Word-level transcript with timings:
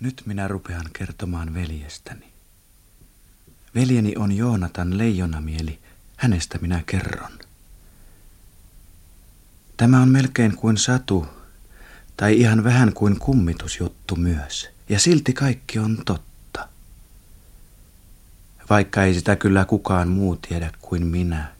Nyt 0.00 0.22
minä 0.26 0.48
rupean 0.48 0.90
kertomaan 0.92 1.54
veljestäni. 1.54 2.32
Veljeni 3.74 4.14
on 4.16 4.32
Joonatan 4.32 4.98
leijonamieli, 4.98 5.78
hänestä 6.16 6.58
minä 6.58 6.82
kerron. 6.86 7.32
Tämä 9.76 10.02
on 10.02 10.08
melkein 10.08 10.56
kuin 10.56 10.76
satu, 10.76 11.26
tai 12.16 12.36
ihan 12.40 12.64
vähän 12.64 12.92
kuin 12.92 13.18
kummitusjuttu 13.18 14.16
myös, 14.16 14.68
ja 14.88 14.98
silti 14.98 15.32
kaikki 15.32 15.78
on 15.78 16.02
totta. 16.06 16.68
Vaikka 18.70 19.02
ei 19.02 19.14
sitä 19.14 19.36
kyllä 19.36 19.64
kukaan 19.64 20.08
muu 20.08 20.36
tiedä 20.36 20.72
kuin 20.80 21.06
minä 21.06 21.52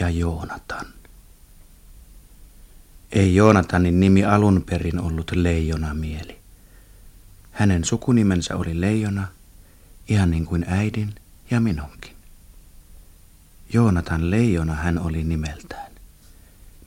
ja 0.00 0.10
Joonatan. 0.10 0.86
Ei 3.12 3.34
Joonatanin 3.34 4.00
nimi 4.00 4.24
alun 4.24 4.62
perin 4.70 5.00
ollut 5.00 5.30
leijonamieli. 5.34 6.41
Hänen 7.52 7.84
sukunimensä 7.84 8.56
oli 8.56 8.80
Leijona, 8.80 9.28
ihan 10.08 10.30
niin 10.30 10.46
kuin 10.46 10.64
äidin 10.68 11.14
ja 11.50 11.60
minunkin. 11.60 12.12
Joonatan 13.72 14.30
Leijona 14.30 14.74
hän 14.74 14.98
oli 14.98 15.24
nimeltään. 15.24 15.92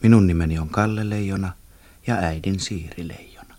Minun 0.03 0.27
nimeni 0.27 0.59
on 0.59 0.69
Kalle 0.69 1.09
Leijona 1.09 1.53
ja 2.07 2.15
äidin 2.15 2.59
Siiri 2.59 3.07
Leijona. 3.07 3.55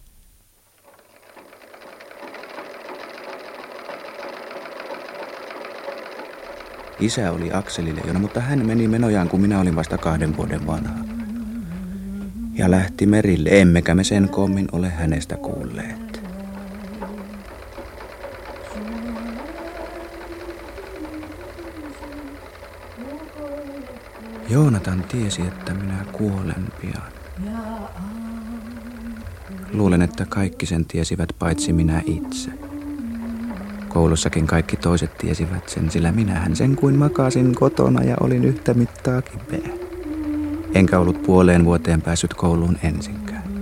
Isä 7.01 7.33
oli 7.33 7.53
Akseli 7.53 7.97
Leijona, 7.97 8.19
mutta 8.19 8.41
hän 8.41 8.67
meni 8.67 8.89
menojaan, 8.89 9.29
kun 9.29 9.41
minä 9.41 9.61
olin 9.61 9.77
vasta 9.77 9.99
kahden 9.99 10.37
vuoden 10.37 10.67
vanha. 10.67 11.05
Ja 12.55 12.71
lähti 12.71 13.07
merille, 13.07 13.49
emmekä 13.53 13.95
me 13.95 14.05
sen 14.05 14.29
kommin 14.29 14.69
ole 14.73 14.91
hänestä 14.91 15.37
kuulleet. 15.37 16.06
Joonatan 24.49 25.05
tiesi, 25.09 25.43
että 25.43 25.75
minä 25.75 26.05
kuolen 26.13 26.69
pian. 26.81 27.13
Luulen, 29.73 30.03
että 30.03 30.27
kaikki 30.27 30.67
sen 30.67 30.85
tiesivät 30.85 31.29
paitsi 31.39 31.73
minä 31.73 32.03
itse. 32.07 32.51
Koulussakin 33.89 34.47
kaikki 34.47 34.77
toiset 34.77 35.19
tiesivät 35.19 35.69
sen, 35.69 35.91
sillä 35.91 36.13
minähän 36.13 36.57
sen 36.57 36.77
kuin 36.77 36.95
makasin 36.95 37.55
kotona 37.55 38.03
ja 38.03 38.17
olin 38.21 38.45
yhtä 38.45 38.75
mittaa 38.75 39.23
kipeä. 39.23 39.71
Enkä 40.75 40.99
ollut 40.99 41.23
puoleen 41.23 41.65
vuoteen 41.65 42.03
päässyt 42.03 42.35
kouluun 42.35 42.79
ensinkään. 42.83 43.55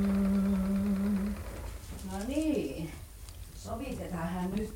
No 2.12 2.18
niin, 2.28 2.90
sovitetaanhan 3.54 4.50
nyt 4.56 4.74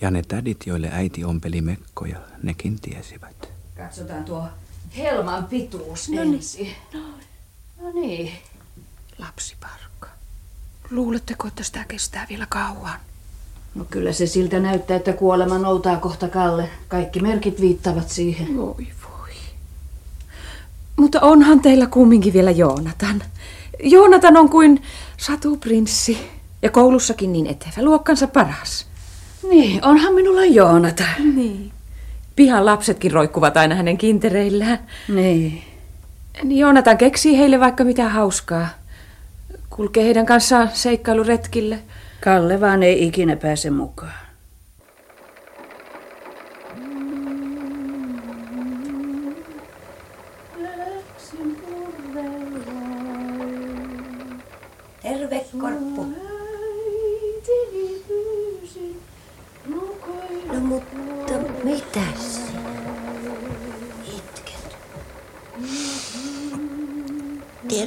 Ja 0.00 0.10
ne 0.10 0.22
tädit, 0.28 0.66
joille 0.66 0.88
äiti 0.92 1.24
ompeli 1.24 1.60
mekkoja, 1.60 2.18
nekin 2.42 2.80
tiesivät. 2.80 3.55
Katsotaan 3.86 4.24
tuo 4.24 4.44
helman 4.96 5.44
pituus 5.44 6.08
no 6.08 6.22
ensin. 6.22 6.64
Niin. 6.92 7.04
No 7.82 7.90
niin. 7.94 8.32
Lapsiparkka. 9.18 10.08
Luuletteko, 10.90 11.48
että 11.48 11.62
sitä 11.62 11.84
kestää 11.88 12.26
vielä 12.28 12.46
kauan? 12.48 12.98
No 13.74 13.84
kyllä 13.90 14.12
se 14.12 14.26
siltä 14.26 14.60
näyttää, 14.60 14.96
että 14.96 15.12
kuolema 15.12 15.58
noutaa 15.58 15.96
kohta 15.96 16.28
Kalle. 16.28 16.70
Kaikki 16.88 17.20
merkit 17.20 17.60
viittavat 17.60 18.08
siihen. 18.08 18.56
Voi 18.56 18.86
voi. 19.08 19.34
Mutta 20.96 21.20
onhan 21.20 21.60
teillä 21.60 21.86
kumminkin 21.86 22.32
vielä 22.32 22.50
Joonatan. 22.50 23.22
Joonatan 23.82 24.36
on 24.36 24.48
kuin 24.48 24.82
satuprinssi. 25.16 26.30
Ja 26.62 26.70
koulussakin 26.70 27.32
niin 27.32 27.46
etevä 27.46 27.82
luokkansa 27.84 28.26
paras. 28.26 28.86
Niin, 29.48 29.84
onhan 29.84 30.14
minulla 30.14 30.44
Joonatan. 30.44 31.36
Niin. 31.36 31.75
Pihan 32.36 32.66
lapsetkin 32.66 33.12
roikkuvat 33.12 33.56
aina 33.56 33.74
hänen 33.74 33.98
kintereillään. 33.98 34.78
Niin. 35.08 35.62
Niin 36.42 36.58
Joonatan 36.58 36.98
keksii 36.98 37.38
heille 37.38 37.60
vaikka 37.60 37.84
mitä 37.84 38.08
hauskaa. 38.08 38.68
Kulkee 39.70 40.04
heidän 40.04 40.26
kanssaan 40.26 40.70
seikkailuretkille. 40.72 41.78
Kalle 42.20 42.60
vaan 42.60 42.82
ei 42.82 43.06
ikinä 43.06 43.36
pääse 43.36 43.70
mukaan. 43.70 44.25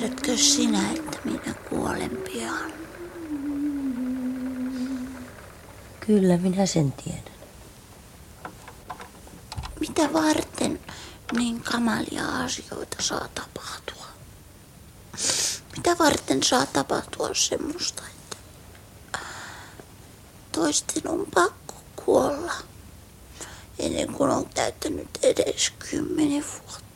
Tiedätkö 0.10 0.38
sinä, 0.38 0.92
että 0.92 1.20
minä 1.24 1.54
kuolen 1.70 2.18
pian? 2.18 2.74
Kyllä 6.00 6.38
minä 6.38 6.66
sen 6.66 6.92
tiedän. 6.92 7.40
Mitä 9.80 10.14
varten 10.14 10.80
niin 11.38 11.64
kamalia 11.64 12.26
asioita 12.44 12.98
saa 13.00 13.28
tapahtua? 13.36 14.06
Mitä 15.78 15.98
varten 16.00 16.44
saa 16.44 16.66
tapahtua 16.66 17.30
semmoista, 17.34 18.04
että 18.08 18.38
toisten 20.52 21.08
on 21.08 21.28
pakko 21.36 21.74
kuolla 22.06 22.54
ennen 23.80 24.14
kuin 24.14 24.30
on 24.32 24.50
täyttänyt 24.50 25.10
edes 25.24 25.74
kymmenen 25.90 26.46
vuotta? 26.62 26.89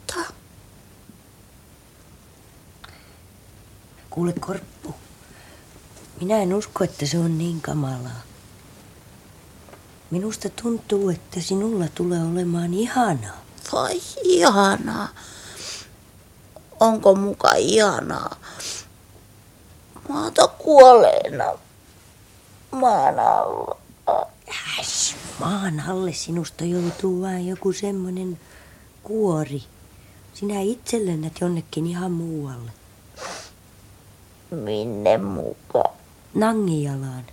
Kuule 4.13 4.33
Korppu, 4.39 4.95
minä 6.21 6.37
en 6.37 6.53
usko, 6.53 6.83
että 6.83 7.05
se 7.05 7.17
on 7.19 7.37
niin 7.37 7.61
kamalaa. 7.61 8.21
Minusta 10.11 10.49
tuntuu, 10.61 11.09
että 11.09 11.41
sinulla 11.41 11.85
tulee 11.95 12.19
olemaan 12.23 12.73
ihanaa. 12.73 13.37
Vai 13.71 14.01
ihanaa? 14.23 15.07
Onko 16.79 17.15
muka 17.15 17.51
ihanaa? 17.53 18.35
Maata 20.09 20.47
kuolleena 20.47 21.45
maan 22.71 23.19
alla. 23.19 23.77
Äs, 24.79 25.15
maan 25.39 25.79
alle 25.79 26.13
sinusta 26.13 26.63
joutuu 26.65 27.21
vain 27.21 27.47
joku 27.47 27.73
semmoinen 27.73 28.39
kuori. 29.03 29.63
Sinä 30.33 30.61
itse 30.61 31.05
lennät 31.05 31.33
jonnekin 31.41 31.87
ihan 31.87 32.11
muualle. 32.11 32.71
Minne 34.55 35.17
muka? 35.17 35.83
Nangialaan. 36.33 37.23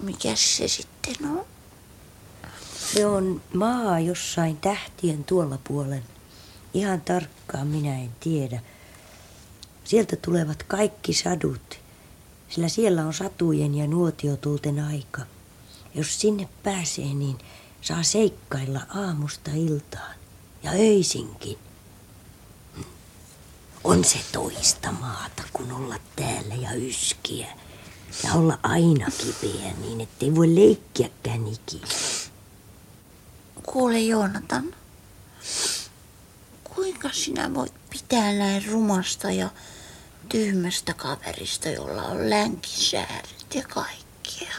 Mikä 0.00 0.28
se 0.34 0.68
sitten 0.68 1.16
on? 1.30 1.44
Se 2.94 3.06
on 3.06 3.42
maa 3.54 4.00
jossain 4.00 4.56
tähtien 4.56 5.24
tuolla 5.24 5.58
puolen. 5.68 6.04
Ihan 6.74 7.00
tarkkaan 7.00 7.66
minä 7.66 7.98
en 7.98 8.10
tiedä. 8.20 8.60
Sieltä 9.84 10.16
tulevat 10.16 10.62
kaikki 10.62 11.12
sadut, 11.12 11.78
sillä 12.48 12.68
siellä 12.68 13.06
on 13.06 13.14
satujen 13.14 13.74
ja 13.74 13.86
nuotiotuulten 13.86 14.80
aika. 14.80 15.22
Jos 15.94 16.20
sinne 16.20 16.48
pääsee, 16.62 17.14
niin 17.14 17.38
saa 17.80 18.02
seikkailla 18.02 18.80
aamusta 18.94 19.50
iltaan 19.54 20.14
ja 20.62 20.70
öisinkin. 20.70 21.58
On 23.86 24.04
se 24.04 24.18
toista 24.32 24.92
maata, 24.92 25.42
kun 25.52 25.72
olla 25.72 25.94
täällä 26.16 26.54
ja 26.54 26.72
yskiä. 26.72 27.46
Ja 28.24 28.32
olla 28.32 28.58
aina 28.62 29.06
kipeä 29.18 29.72
niin, 29.80 30.00
ettei 30.00 30.34
voi 30.34 30.54
leikkiäkään 30.54 31.46
ikinä. 31.46 31.86
Kuule 33.66 34.00
Joonatan, 34.00 34.74
kuinka 36.74 37.08
sinä 37.12 37.54
voit 37.54 37.72
pitää 37.90 38.32
näin 38.32 38.66
rumasta 38.66 39.30
ja 39.30 39.48
tyhmästä 40.28 40.94
kaverista, 40.94 41.68
jolla 41.68 42.02
on 42.02 42.30
länkisääret 42.30 43.46
ja 43.54 43.62
kaikkea? 43.62 44.54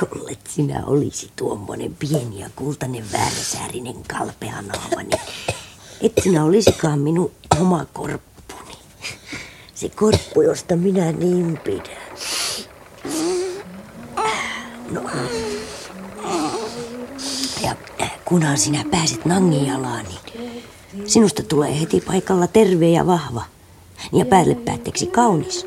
Jollet 0.00 0.46
sinä 0.54 0.86
olisi 0.86 1.32
tuommoinen 1.36 1.94
pieni 1.94 2.40
ja 2.40 2.50
kultainen 2.56 3.12
vääräsäärinen 3.12 4.02
kalpea 4.02 4.62
naama, 4.62 5.02
niin 5.02 5.20
et 6.00 6.12
sinä 6.22 6.44
olisikaan 6.44 6.98
minun 6.98 7.32
oma 7.60 7.84
korppuni. 7.84 8.29
Se 9.80 9.88
korppu, 9.88 10.42
josta 10.42 10.76
minä 10.76 11.12
niin 11.12 11.60
pidän. 11.64 11.96
No. 14.90 15.02
Ja 17.62 17.74
kunhan 18.24 18.58
sinä 18.58 18.84
pääset 18.90 19.24
Nangialaan, 19.24 20.04
niin 20.04 20.62
sinusta 21.06 21.42
tulee 21.42 21.80
heti 21.80 22.00
paikalla 22.00 22.46
terve 22.46 22.88
ja 22.88 23.06
vahva. 23.06 23.42
Ja 24.12 24.24
päälle 24.24 24.54
päätteeksi 24.54 25.06
kaunis. 25.06 25.66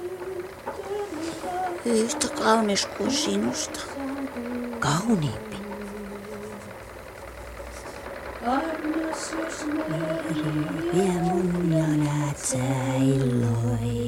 Yhtä 1.86 2.28
kaunis 2.28 2.86
kuin 2.86 3.12
sinusta. 3.12 3.80
Kauniimpi. 4.80 5.58
Vie 10.94 11.12
mun 11.22 11.72
ja 11.72 11.88
näet 11.88 12.38
sä 12.38 12.58
illoin. 12.98 14.03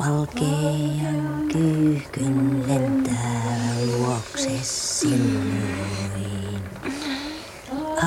Valkean 0.00 1.48
kyyhkyn 1.52 2.64
lentää 2.68 3.74
luokse 3.84 4.50
silloin. 4.62 6.60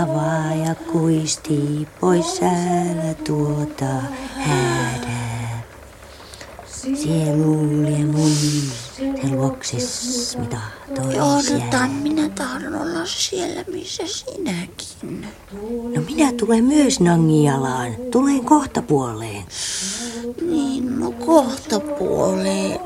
Avaa 0.02 0.54
ja 0.68 0.76
kuisti 0.76 1.88
pois 2.00 2.38
säällä 2.38 3.14
tuota 3.28 3.94
häädää. 4.38 5.23
Sielu 6.84 7.54
mun 8.12 8.32
se 9.22 9.36
luokses 9.36 10.38
mitä 10.40 10.58
tois 10.96 11.16
Joonatan, 11.16 11.90
minä 11.92 12.30
tahdon 12.30 12.76
olla 12.76 13.06
siellä, 13.06 13.64
missä 13.68 14.04
sinäkin. 14.08 15.28
No 15.96 16.02
minä 16.02 16.32
tulen 16.32 16.64
myös 16.64 17.00
Nangialaan. 17.00 17.96
Tulen 18.12 18.46
kohta 18.46 18.82
puoleen. 18.82 19.44
Niin, 20.42 21.00
no 21.00 21.12
kohta 21.12 21.80
puoleen. 21.80 22.80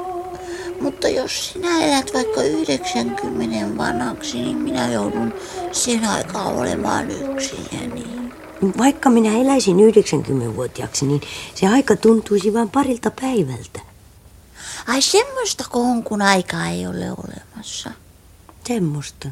Mutta 0.81 1.07
jos 1.07 1.53
sinä 1.53 1.79
elät 1.85 2.13
vaikka 2.13 2.43
90 2.43 3.77
vanhaksi, 3.77 4.41
niin 4.41 4.57
minä 4.57 4.91
joudun 4.91 5.33
sen 5.71 6.05
aikaa 6.05 6.45
olemaan 6.45 7.11
yksin 7.11 7.65
niin. 7.93 8.33
Vaikka 8.77 9.09
minä 9.09 9.37
eläisin 9.37 9.77
90-vuotiaaksi, 9.77 11.05
niin 11.05 11.21
se 11.55 11.67
aika 11.67 11.95
tuntuisi 11.95 12.53
vain 12.53 12.69
parilta 12.69 13.11
päivältä. 13.21 13.86
Ai 14.87 15.01
semmoista 15.01 15.63
on, 15.73 16.03
kun 16.03 16.21
aikaa 16.21 16.67
ei 16.67 16.87
ole 16.87 17.11
olemassa. 17.11 17.91
Semmoista. 18.67 19.29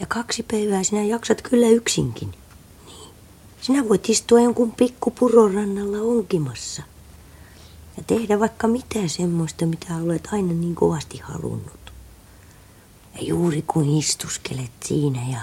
Ja 0.00 0.06
kaksi 0.06 0.42
päivää 0.42 0.84
sinä 0.84 1.02
jaksat 1.02 1.42
kyllä 1.42 1.68
yksinkin. 1.68 2.34
Niin. 2.86 3.10
Sinä 3.60 3.88
voit 3.88 4.08
istua 4.08 4.40
jonkun 4.40 4.72
pikkupuron 4.72 5.54
rannalla 5.54 5.98
onkimassa. 5.98 6.82
Ja 7.96 8.02
tehdä 8.06 8.40
vaikka 8.40 8.68
mitä 8.68 8.98
semmoista, 9.06 9.66
mitä 9.66 9.96
olet 9.96 10.28
aina 10.32 10.52
niin 10.52 10.74
kovasti 10.74 11.18
halunnut. 11.18 11.92
Ja 13.14 13.22
juuri 13.22 13.62
kun 13.62 13.98
istuskelet 13.98 14.72
siinä 14.84 15.20
ja 15.32 15.40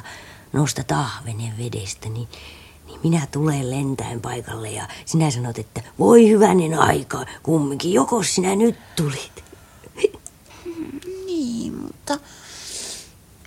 nostat 0.53 0.91
ahvenen 0.91 1.57
vedestä, 1.57 2.09
niin 2.09 2.27
minä 3.03 3.27
tulen 3.31 3.71
lentäen 3.71 4.21
paikalle 4.21 4.69
ja 4.69 4.87
sinä 5.05 5.31
sanot, 5.31 5.59
että 5.59 5.81
voi 5.99 6.29
hyvänen 6.29 6.79
aika, 6.79 7.25
kumminkin, 7.43 7.93
joko 7.93 8.23
sinä 8.23 8.55
nyt 8.55 8.75
tulit. 8.95 9.43
Niin, 11.25 11.73
mutta 11.73 12.17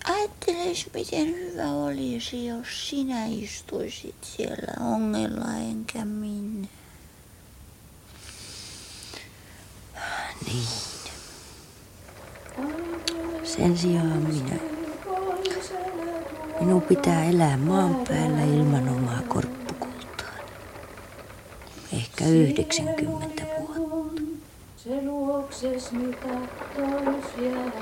ajatteles, 0.05 0.87
miten 0.95 1.27
hyvä 1.27 1.71
olisi, 1.71 2.47
jos 2.47 2.91
sinä 2.91 3.27
istuisit 3.27 4.17
siellä 4.37 4.93
ongella 4.95 5.55
enkä 5.71 6.05
minne. 6.05 6.69
Niin. 10.47 10.67
Sen 13.45 13.79
sijaan 13.79 14.07
minä. 14.07 14.74
Minun 16.61 16.83
pitää 16.83 17.25
elää 17.25 17.57
maan 17.57 17.95
päällä 18.09 18.43
ilman 18.43 18.89
omaa 18.89 19.21
korppukultaa. 19.29 20.35
Ehkä 21.93 22.27
90 22.27 23.43
vuotta. 23.59 24.25
Se 24.77 25.03
luokses 25.03 25.93
mitä 25.93 26.29
tois 26.77 27.25
jää. 27.39 27.73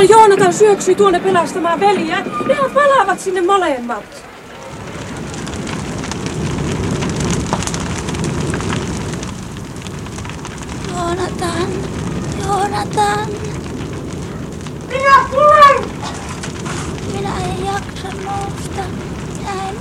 Leijonan 0.00 0.30
Joonatan 0.30 0.52
syöksyi 0.52 0.94
tuonne 0.94 1.20
pelastamaan 1.20 1.80
veliä. 1.80 2.24
Nehän 2.46 2.70
palaavat 2.70 3.20
sinne 3.20 3.40
molemmat. 3.40 4.04
Joonatan, 10.88 11.68
Joonatan, 12.46 13.28
Minä 14.88 15.28
tulen! 15.30 15.90
minä 17.16 17.34
en 17.44 17.66
jaksa 17.66 18.08
nousta. 18.24 18.82
Minä 19.38 19.68
en 19.68 19.76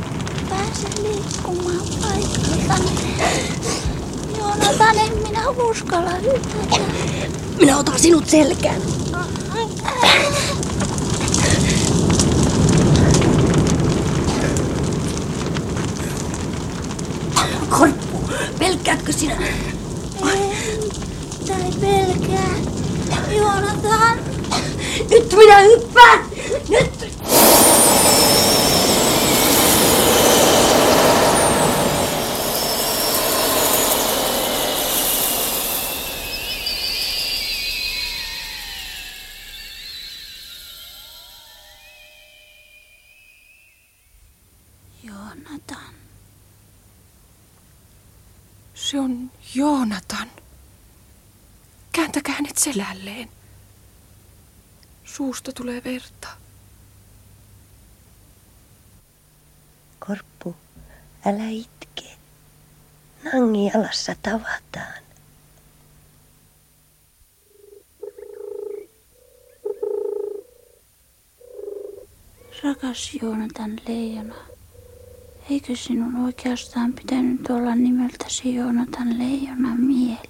pääse 0.49 0.87
liikkumaan 1.01 1.85
paikaltani. 2.01 3.15
Joonatan, 4.37 4.97
en 4.97 5.17
minä 5.27 5.49
uskalla 5.49 6.11
hypätä. 6.11 6.81
Minä 7.59 7.77
otan 7.77 7.99
sinut 7.99 8.27
selkään. 8.29 8.81
Korppu, 17.69 18.29
pelkäätkö 18.89 19.11
sinä? 19.11 19.33
En, 19.33 20.49
tai 21.47 21.71
pelkää. 21.81 22.55
Joonatan, 23.31 24.19
Nyt 25.09 25.33
minä 25.37 25.57
hyppään! 25.57 26.28
Suusta 55.49 55.63
tulee 55.63 55.83
verta. 55.83 56.27
Korppu, 60.07 60.55
älä 61.25 61.49
itke. 61.49 62.03
Nangialassa 63.23 64.15
tavataan. 64.21 65.03
Rakas 72.63 73.13
Joonatan 73.21 73.79
leijona, 73.87 74.35
eikö 75.49 75.75
sinun 75.75 76.15
oikeastaan 76.15 76.93
pitänyt 76.93 77.49
olla 77.49 77.75
nimeltäsi 77.75 78.55
Joonatan 78.55 79.19
leijona 79.19 79.75
mieli? 79.75 80.29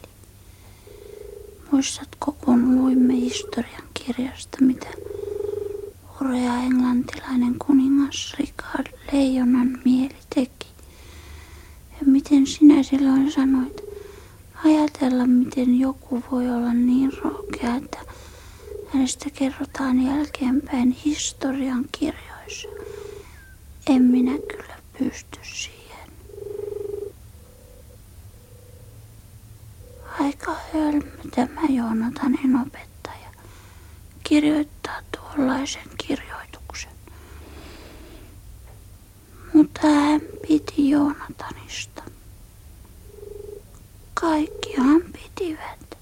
Muistatko, 1.72 2.32
kun 2.32 2.76
luimme 2.76 3.14
historian 3.14 3.84
kirjasta, 3.94 4.58
mitä 4.62 4.88
urea 6.22 6.64
englantilainen 6.64 7.56
kuningas 7.60 8.36
Richard 8.40 8.88
leijonan 9.12 9.80
mieli 9.86 10.16
teki? 10.36 10.68
Ja 11.92 12.06
miten 12.06 12.48
sinä 12.48 12.84
silloin 12.84 13.32
sanoit, 13.32 13.82
ajatella 14.66 15.26
miten 15.28 15.80
joku 15.80 16.24
voi 16.32 16.50
olla 16.50 16.74
niin 16.74 17.12
rohkea, 17.24 17.76
että 17.76 17.98
hänestä 18.94 19.30
kerrotaan 19.30 20.02
jälkeenpäin 20.06 20.92
historian 20.92 21.86
kirjoissa. 21.92 22.68
En 23.88 24.02
minä 24.02 24.32
kyllä 24.48 24.76
pysty 25.00 25.40
siihen. 25.44 26.10
Aika 30.20 30.56
hölmö 30.74 31.12
tämä 31.36 31.62
Joonatanin 31.70 32.56
opettaja. 32.56 33.30
Kirjoittaa 34.24 35.00
tuollaisen 35.12 35.89
Mutta 39.60 39.88
hän 39.88 40.22
piti 40.48 40.90
Joonatanista. 40.90 42.04
Kaikkihan 44.14 45.02
pitivät. 45.02 45.98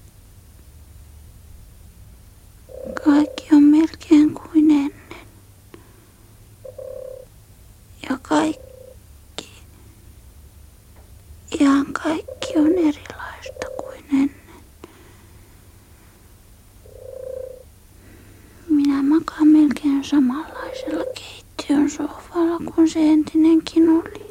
Kaikki 3.04 3.48
on 3.52 3.62
melkein 3.62 4.34
kuin 4.34 4.70
ennen. 4.70 5.26
Ja 8.10 8.18
kaikki, 8.22 9.50
ihan 11.60 11.86
kaikki 11.92 12.56
on 12.56 12.72
erilaista 12.72 13.66
kuin 13.76 14.04
ennen. 14.12 14.34
Minä 18.68 19.02
makaan 19.02 19.48
melkein 19.48 20.04
samanlaisella 20.04 21.04
keittiön 21.14 21.90
sohvalla 21.90 22.58
kuin 22.74 22.90
se 22.90 23.12
entinenkin 23.12 23.88
oli. 23.88 24.28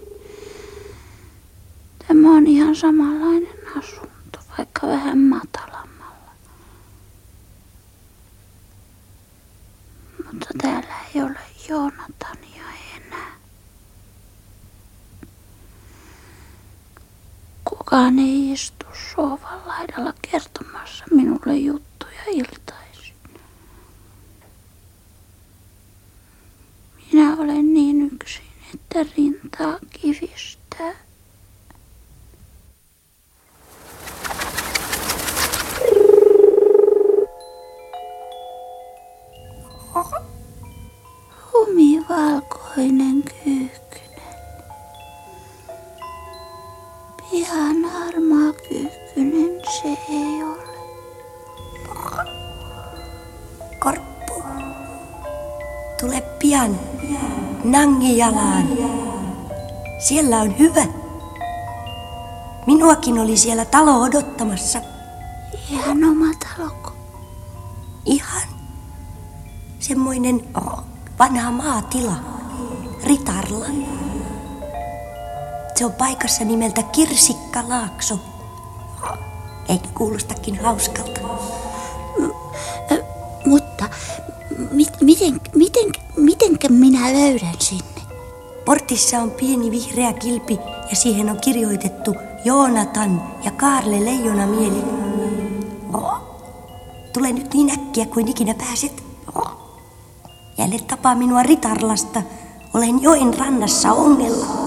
Tämä 2.82 3.04
on 3.04 3.18
ihan 3.18 3.27
Nangi 57.98 58.18
jalaan. 58.18 58.68
Siellä 60.00 60.38
on 60.38 60.60
hyvä. 60.60 60.86
Minuakin 62.68 63.20
oli 63.20 63.38
siellä 63.38 63.66
talo 63.66 64.01
odottamassa. 64.01 64.82
Ihan 65.70 66.04
oma 66.04 66.25
taloko. 66.39 66.92
Ihan 68.06 68.48
semmoinen 69.80 70.44
vanha 71.20 71.51
maatila. 71.51 72.16
Ritarla. 73.04 73.66
Se 75.75 75.86
on 75.86 75.94
paikassa 75.94 76.46
nimeltä 76.46 76.84
Kirsikkalaakso. 76.84 78.20
Eikö 79.70 79.88
kuulostakin 79.94 80.60
hauskalta? 80.62 81.22
Ö, 82.92 83.04
mutta 83.46 83.89
mit, 84.72 84.89
miten, 85.01 85.42
miten, 85.56 85.92
mitenkä 86.38 86.70
minä 86.70 87.13
löydän 87.13 87.56
sinne? 87.60 88.01
Portissa 88.65 89.20
on 89.20 89.32
pieni 89.32 89.72
vihreä 89.72 90.13
kilpi 90.13 90.60
ja 90.89 90.96
siihen 90.96 91.29
on 91.29 91.38
kirjoitettu 91.41 92.15
Joonatan 92.46 93.24
ja 93.44 93.51
Kaarle 93.51 94.06
Leijona 94.06 94.48
mieli. 94.48 94.84
Tule 97.13 97.32
nyt 97.32 97.53
niin 97.53 97.72
äkkiä 97.72 98.06
kuin 98.06 98.27
ikinä 98.27 98.53
pääset. 98.53 99.03
Jälleen 100.58 100.84
tapaa 100.84 101.15
minua 101.15 101.44
Ritarlasta. 101.44 102.22
Olen 102.74 103.01
joen 103.01 103.39
rannassa 103.39 103.94
ongella. 103.94 104.67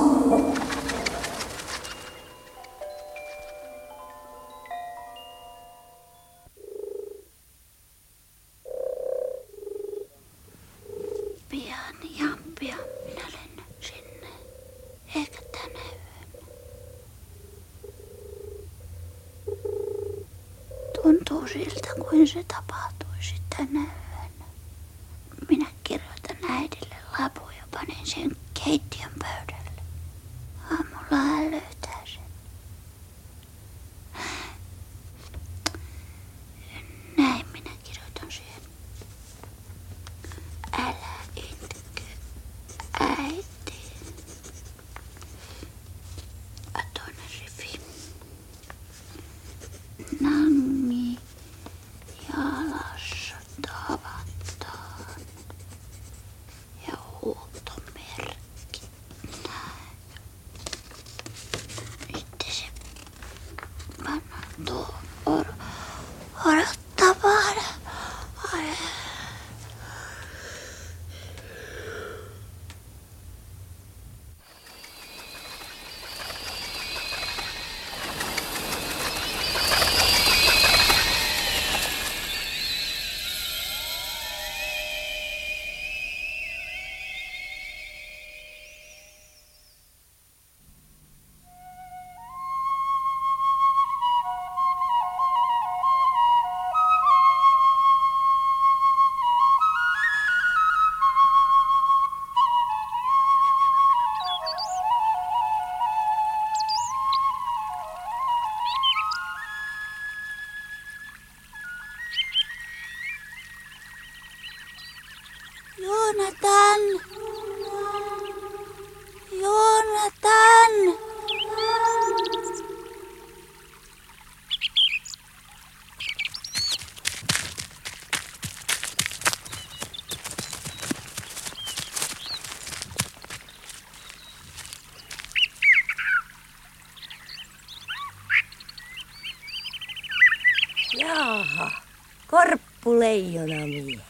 Korppuleijona 143.01 143.67
mieli. 143.67 144.01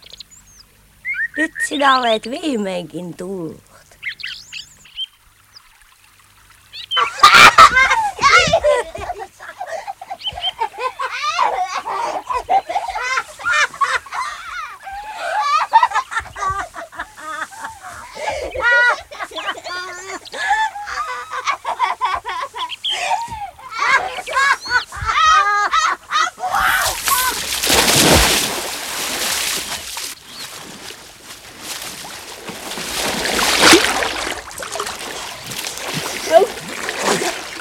Nyt 1.37 1.53
sinä 1.69 1.99
olet 1.99 2.31
viimeinkin 2.31 3.15
tullut. 3.17 3.71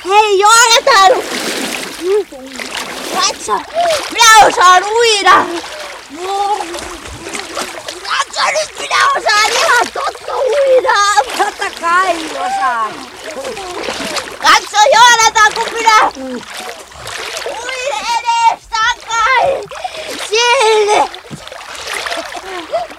Hei 0.09 0.39
Joonatan! 0.39 1.11
Katso, 3.13 3.53
minä 4.11 4.47
osaan 4.47 4.83
uida. 4.83 5.45
Katso, 8.03 8.41
nyt 8.51 8.79
minä 8.79 9.09
osaan 9.17 9.51
ihan 9.51 9.87
totta 9.93 10.37
uida. 10.37 10.97
Totta 11.37 11.69
kai 11.81 12.15
osaan. 12.31 12.93
Katso, 14.41 14.77
Joonatan, 14.93 15.53
kun 15.53 15.73
minä 15.73 16.11
uin 17.45 17.93
edes 18.17 18.67
takaisin. 18.69 19.69
Sinne. 20.29 21.09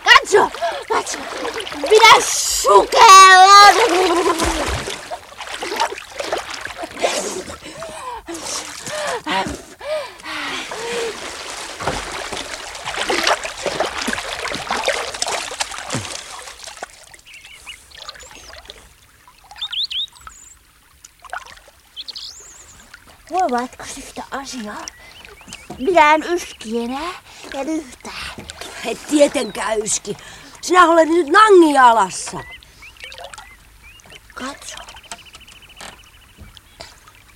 Katso, 0.05 0.51
katso. 0.89 1.19
Minä 1.91 2.15
sukellan. 2.21 3.75
Huomaatko 23.31 23.85
yhtä 23.99 24.23
asiaa? 24.31 24.87
Minä 26.19 26.27
en 26.27 26.35
yski 26.35 26.85
enää, 26.85 27.13
en 27.55 27.69
yhtään. 27.69 28.47
Et 28.85 29.07
tietenkään 29.11 29.79
yski. 29.79 30.17
Sinä 30.61 30.85
olet 30.85 31.09
nyt 31.09 31.27
nangi 31.27 31.79
alassa. 31.79 32.41
Katso. 34.35 34.77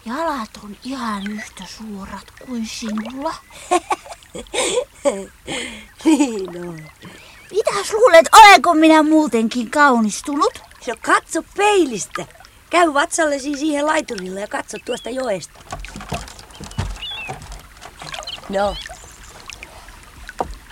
Jalat 0.07 0.51
on 0.65 0.77
ihan 0.85 1.27
yhtä 1.31 1.65
suurat 1.67 2.25
kuin 2.47 2.67
sinulla. 2.67 3.35
niin 6.05 6.69
on. 6.69 6.91
Mitäs 7.51 7.93
luulet, 7.93 8.27
olenko 8.33 8.75
minä 8.75 9.03
muutenkin 9.03 9.71
kaunistunut? 9.71 10.63
No 10.87 10.95
katso 11.03 11.43
peilistä. 11.57 12.27
Käy 12.71 12.95
vatsallesi 12.95 13.59
siihen 13.59 13.87
laiturille 13.87 14.41
ja 14.41 14.49
katso 14.49 14.79
tuosta 14.85 15.11
joesta. 15.11 15.61
No, 18.49 18.77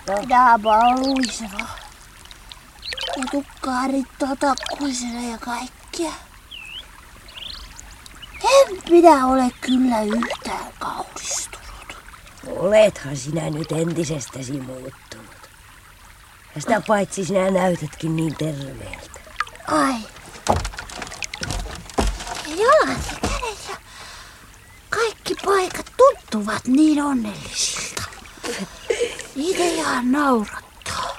Minäpä 0.07 0.69
on 0.69 0.99
luiseva. 0.99 1.67
Ja 3.17 3.23
tukkaarittoa 3.31 4.35
takkuisena 4.35 5.21
ja 5.31 5.37
kaikkia. 5.37 6.11
En 8.43 8.77
minä 8.89 9.27
ole 9.27 9.51
kyllä 9.61 10.01
yhtään 10.01 10.73
kaunistunut. 10.79 11.97
olethan 12.47 13.17
sinä 13.17 13.49
nyt 13.49 13.71
entisestäsi 13.71 14.51
muuttunut. 14.51 15.49
Ja 16.55 16.61
sitä 16.61 16.81
paitsi 16.87 17.25
sinä 17.25 17.51
näytätkin 17.51 18.15
niin 18.15 18.35
terveeltä. 18.35 19.19
Ai. 19.67 19.95
Ja 22.47 22.55
jalat 22.55 22.99
ja 23.11 23.29
kädet 23.29 23.69
ja 23.69 23.75
kaikki 24.95 25.35
paikat 25.45 25.91
tuntuvat 25.97 26.67
niin 26.67 27.03
onnellisilta. 27.03 28.03
Ihan 29.35 30.11
naurattaa. 30.11 31.17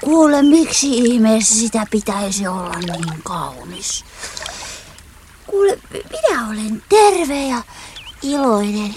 Kuule, 0.00 0.42
miksi 0.42 0.98
ihmeessä 0.98 1.54
sitä 1.54 1.86
pitäisi 1.90 2.46
olla 2.46 2.78
niin 2.78 3.22
kaunis? 3.22 4.04
Kuule, 5.46 5.78
minä 5.92 6.48
olen 6.48 6.82
terve 6.88 7.46
ja 7.46 7.62
iloinen. 8.22 8.94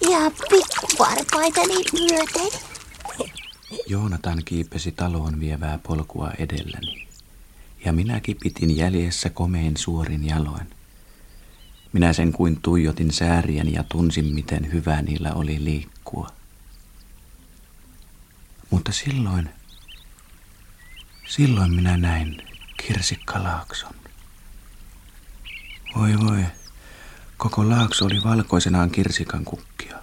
Ihan 0.00 0.32
pikkuvarpaitani 0.50 1.74
myöten. 1.92 2.60
Joonatan 3.86 4.42
kiipesi 4.44 4.92
taloon 4.92 5.40
vievää 5.40 5.78
polkua 5.82 6.30
edelläni. 6.38 7.08
Ja 7.84 7.92
minäkin 7.92 8.36
pitin 8.42 8.76
jäljessä 8.76 9.30
komein 9.30 9.76
suorin 9.76 10.26
jaloin. 10.26 10.75
Minä 11.92 12.12
sen 12.12 12.32
kuin 12.32 12.60
tuijotin 12.62 13.12
säärien 13.12 13.72
ja 13.72 13.84
tunsin, 13.88 14.34
miten 14.34 14.72
hyvä 14.72 15.02
niillä 15.02 15.32
oli 15.32 15.64
liikkua. 15.64 16.28
Mutta 18.70 18.92
silloin, 18.92 19.50
silloin 21.28 21.74
minä 21.74 21.96
näin 21.96 22.42
kirsikkalaakson. 22.86 23.94
Voi 25.96 26.18
voi, 26.18 26.44
koko 27.36 27.68
laakso 27.68 28.04
oli 28.04 28.22
valkoisenaan 28.24 28.90
kirsikan 28.90 29.44
kukkia. 29.44 30.02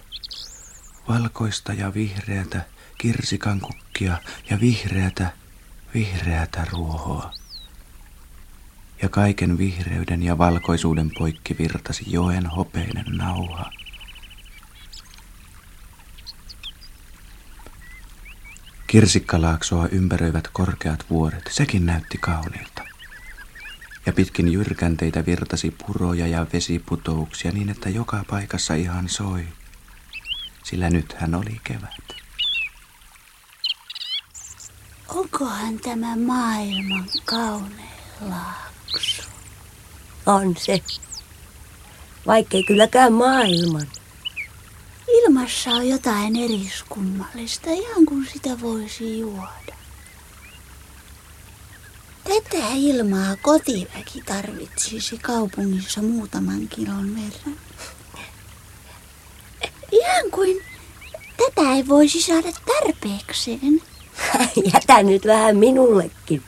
Valkoista 1.08 1.72
ja 1.72 1.94
vihreätä 1.94 2.64
kirsikan 2.98 3.60
kukkia 3.60 4.18
ja 4.50 4.60
vihreätä, 4.60 5.32
vihreätä 5.94 6.66
ruohoa. 6.72 7.43
Ja 9.02 9.08
kaiken 9.08 9.58
vihreyden 9.58 10.22
ja 10.22 10.38
valkoisuuden 10.38 11.10
poikki 11.18 11.58
virtasi 11.58 12.04
joen 12.06 12.46
hopeinen 12.46 13.06
nauha. 13.08 13.70
Kirsikkalaaksoa 18.86 19.88
ympäröivät 19.88 20.48
korkeat 20.52 21.04
vuoret, 21.10 21.50
sekin 21.50 21.86
näytti 21.86 22.18
kauniilta. 22.18 22.82
Ja 24.06 24.12
pitkin 24.12 24.52
jyrkänteitä 24.52 25.26
virtasi 25.26 25.74
puroja 25.86 26.26
ja 26.26 26.46
vesiputouksia 26.52 27.52
niin, 27.52 27.68
että 27.68 27.88
joka 27.88 28.24
paikassa 28.30 28.74
ihan 28.74 29.08
soi. 29.08 29.44
Sillä 30.62 30.90
nythän 30.90 31.34
oli 31.34 31.60
kevät. 31.64 32.14
Onkohan 35.08 35.78
tämä 35.78 36.16
maailman 36.16 37.04
kaunein 37.24 37.88
laakso? 38.20 38.73
On 40.26 40.56
se. 40.58 40.82
Vaikkei 42.26 42.62
kylläkään 42.62 43.12
maailman. 43.12 43.86
Ilmassa 45.08 45.70
on 45.70 45.88
jotain 45.88 46.36
eriskummallista, 46.36 47.70
ihan 47.70 48.06
kuin 48.06 48.26
sitä 48.32 48.60
voisi 48.60 49.18
juoda. 49.18 49.74
Tätä 52.24 52.66
ilmaa 52.74 53.36
kotiväki 53.42 54.22
tarvitsisi 54.26 55.18
kaupungissa 55.18 56.02
muutaman 56.02 56.68
kilon 56.68 57.14
verran. 57.14 57.58
Ihan 59.92 60.30
kuin 60.30 60.62
tätä 61.36 61.74
ei 61.74 61.88
voisi 61.88 62.22
saada 62.22 62.48
tarpeekseen. 62.66 63.82
Jätä 64.74 65.02
nyt 65.02 65.26
vähän 65.26 65.56
minullekin. 65.56 66.42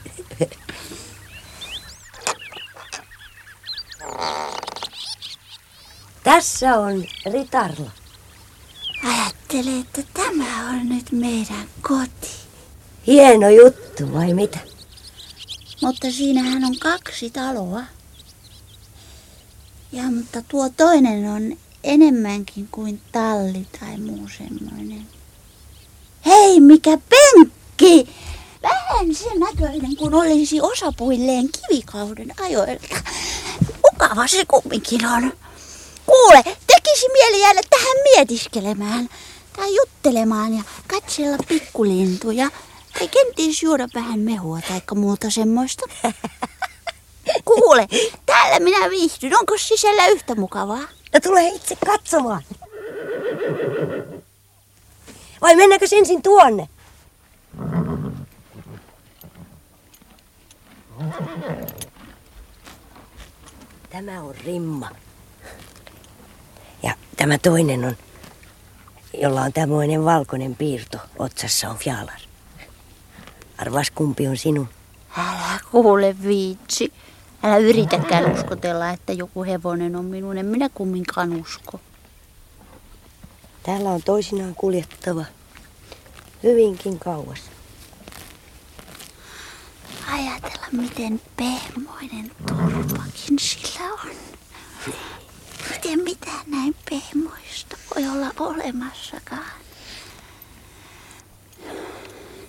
Tässä 6.27 6.79
on 6.79 7.05
Ritarla. 7.33 7.91
Ajattele, 9.05 9.81
että 9.81 10.03
tämä 10.15 10.71
on 10.71 10.89
nyt 10.89 11.13
meidän 11.13 11.69
koti. 11.83 12.31
Hieno 13.07 13.49
juttu, 13.49 14.13
vai 14.13 14.35
mitä? 14.35 14.59
Mutta 15.83 16.11
siinähän 16.11 16.65
on 16.65 16.79
kaksi 16.79 17.31
taloa. 17.31 17.83
Ja 19.93 20.03
mutta 20.03 20.43
tuo 20.49 20.69
toinen 20.69 21.31
on 21.31 21.57
enemmänkin 21.85 22.69
kuin 22.71 23.01
talli 23.13 23.67
tai 23.81 23.99
muu 23.99 24.29
semmoinen. 24.39 25.07
Hei, 26.27 26.61
mikä 26.61 26.99
penkki! 27.09 28.15
Vähän 28.63 29.15
sen 29.15 29.41
näköinen, 29.41 29.97
kun 29.97 30.15
olisi 30.15 30.61
osapuilleen 30.61 31.49
kivikauden 31.53 32.33
ajoilta. 32.41 32.97
Mukava 33.93 34.27
se 34.27 34.45
kumminkin 34.45 35.07
on. 35.07 35.33
Kuule, 36.07 36.43
tekisi 36.45 37.09
mieli 37.13 37.41
jäädä 37.41 37.61
tähän 37.71 37.97
mietiskelemään 38.03 39.09
tai 39.57 39.75
juttelemaan 39.75 40.55
ja 40.55 40.63
katsella 40.87 41.37
pikkulintuja 41.49 42.51
tai 42.99 43.09
kenties 43.09 43.63
juoda 43.63 43.89
vähän 43.95 44.21
mehua 44.21 44.61
tai 44.69 44.81
muuta 44.95 45.31
semmoista. 45.31 45.87
Kuule, 47.45 47.87
täällä 48.27 48.61
minä 48.61 48.91
viihdyn. 48.91 49.39
Onko 49.39 49.59
sisällä 49.59 50.07
yhtä 50.07 50.35
mukavaa? 50.35 50.83
No 51.13 51.21
tule 51.23 51.49
itse 51.49 51.77
katsomaan. 51.87 52.43
Vai 55.41 55.57
mennäänkö 55.57 55.87
ensin 55.93 56.23
tuonne? 56.23 56.69
Tämä 63.91 64.23
on 64.23 64.35
rimma. 64.45 64.91
Tämä 67.17 67.39
toinen 67.39 67.85
on, 67.85 67.97
jolla 69.15 69.43
on 69.43 69.53
tämmöinen 69.53 70.05
valkoinen 70.05 70.57
piirto. 70.57 70.99
Otsassa 71.19 71.69
on 71.69 71.77
fjalar. 71.77 72.21
Arvas 73.59 73.91
kumpi 73.91 74.29
on 74.29 74.37
sinun? 74.37 74.69
Älä 75.19 75.61
kuule 75.71 76.17
viitsi. 76.23 76.93
Älä 77.43 77.57
yritäkään 77.57 78.33
uskotella, 78.33 78.91
että 78.91 79.13
joku 79.13 79.45
hevonen 79.45 79.97
on 79.97 80.05
minun. 80.05 80.39
En 80.39 80.47
minä 80.47 80.69
kumminkaan 80.69 81.33
usko. 81.33 81.81
Täällä 83.63 83.91
on 83.91 84.03
toisinaan 84.03 84.55
kuljettava 84.55 85.25
hyvinkin 86.43 86.99
kauas. 86.99 87.39
Ajatella, 90.13 90.67
miten 90.73 91.21
pehmoinen 91.37 92.31
turvakin 92.49 93.39
sillä 93.39 93.85
on. 93.93 94.11
Miten 95.71 96.01
mitään 96.05 96.45
näin 96.47 96.75
pehmoista 96.91 97.77
voi 97.95 98.09
olla 98.09 98.33
olemassakaan. 98.39 99.51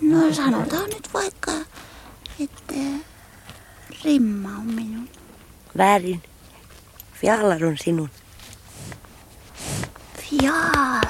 No 0.02 0.34
sanotaan 0.34 0.90
nyt 0.90 1.10
vaikka, 1.14 1.52
että 2.40 2.74
rimma 4.04 4.50
on 4.50 4.66
minun. 4.66 5.10
Väärin. 5.78 6.24
Fialar 7.14 7.66
on 7.66 7.78
sinun. 7.84 8.10
Fiala. 10.30 11.07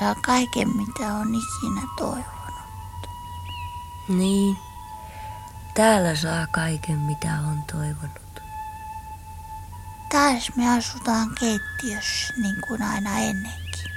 Saa 0.00 0.14
kaiken, 0.14 0.76
mitä 0.76 1.14
on 1.14 1.34
ikinä 1.34 1.82
toivonut. 1.96 3.08
Niin. 4.08 4.56
Täällä 5.74 6.16
saa 6.16 6.46
kaiken, 6.46 6.98
mitä 6.98 7.28
on 7.32 7.62
toivonut. 7.72 8.42
Taas 10.12 10.52
me 10.56 10.76
asutaan 10.78 11.34
keittiössä 11.40 12.34
niin 12.36 12.56
kuin 12.68 12.82
aina 12.82 13.18
ennenkin. 13.18 13.90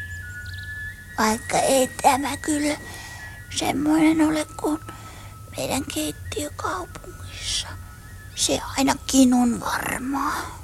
Vaikka 1.17 1.57
ei 1.57 1.87
tämä 1.87 2.37
kyllä 2.37 2.77
semmoinen 3.57 4.27
ole 4.27 4.45
kuin 4.45 4.79
meidän 5.57 5.85
keittiö 5.93 6.49
kaupungissa. 6.55 7.67
Se 8.35 8.61
ainakin 8.77 9.33
on 9.33 9.59
varmaa. 9.59 10.59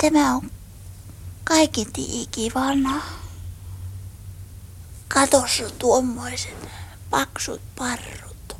Tämä 0.00 0.34
on 0.34 0.49
kaiketi 1.50 2.22
ikivanha. 2.22 3.02
Katossa 5.08 5.70
tuommoiset 5.78 6.68
paksut 7.10 7.60
parrut 7.78 8.56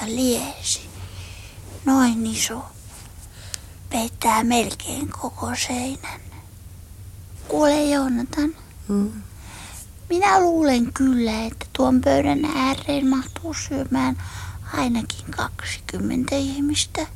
ja 0.00 0.06
liesi 0.06 0.80
noin 1.84 2.26
iso, 2.26 2.64
peittää 3.90 4.44
melkein 4.44 5.08
koko 5.08 5.50
seinän. 5.66 6.20
Kuule 7.48 7.84
Joonatan, 7.84 8.54
Mm. 8.88 9.22
minä 10.08 10.40
luulen 10.40 10.92
kyllä, 10.92 11.44
että 11.44 11.66
tuon 11.72 12.00
pöydän 12.00 12.44
ääreen 12.44 13.06
mahtuu 13.08 13.54
syömään 13.54 14.22
ainakin 14.72 15.30
20 15.30 16.36
ihmistä. 16.36 17.06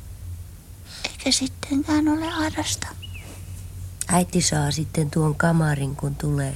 Eikä 1.09 1.31
sittenkään 1.31 2.07
ole 2.07 2.29
harrasta. 2.29 2.82
Äiti 4.13 4.41
saa 4.41 4.71
sitten 4.71 5.11
tuon 5.11 5.35
kamarin, 5.35 5.95
kun 5.95 6.15
tulee. 6.15 6.55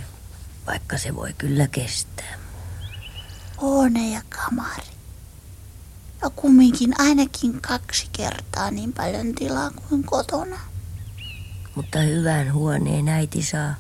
Vaikka 0.68 0.98
se 0.98 1.16
voi 1.16 1.34
kyllä 1.38 1.68
kestää. 1.68 2.38
Huone 3.62 4.10
ja 4.14 4.22
kamari. 4.30 4.88
Ja 6.22 6.30
kumminkin 6.30 7.02
ainakin 7.02 7.62
kaksi 7.62 8.10
kertaa 8.12 8.72
niin 8.72 8.94
paljon 8.94 9.36
tilaa 9.36 9.72
kuin 9.90 10.04
kotona. 10.04 10.60
Mutta 11.76 12.00
hyvän 12.00 12.54
huoneen 12.54 13.10
äiti 13.10 13.44
saa. 13.44 13.74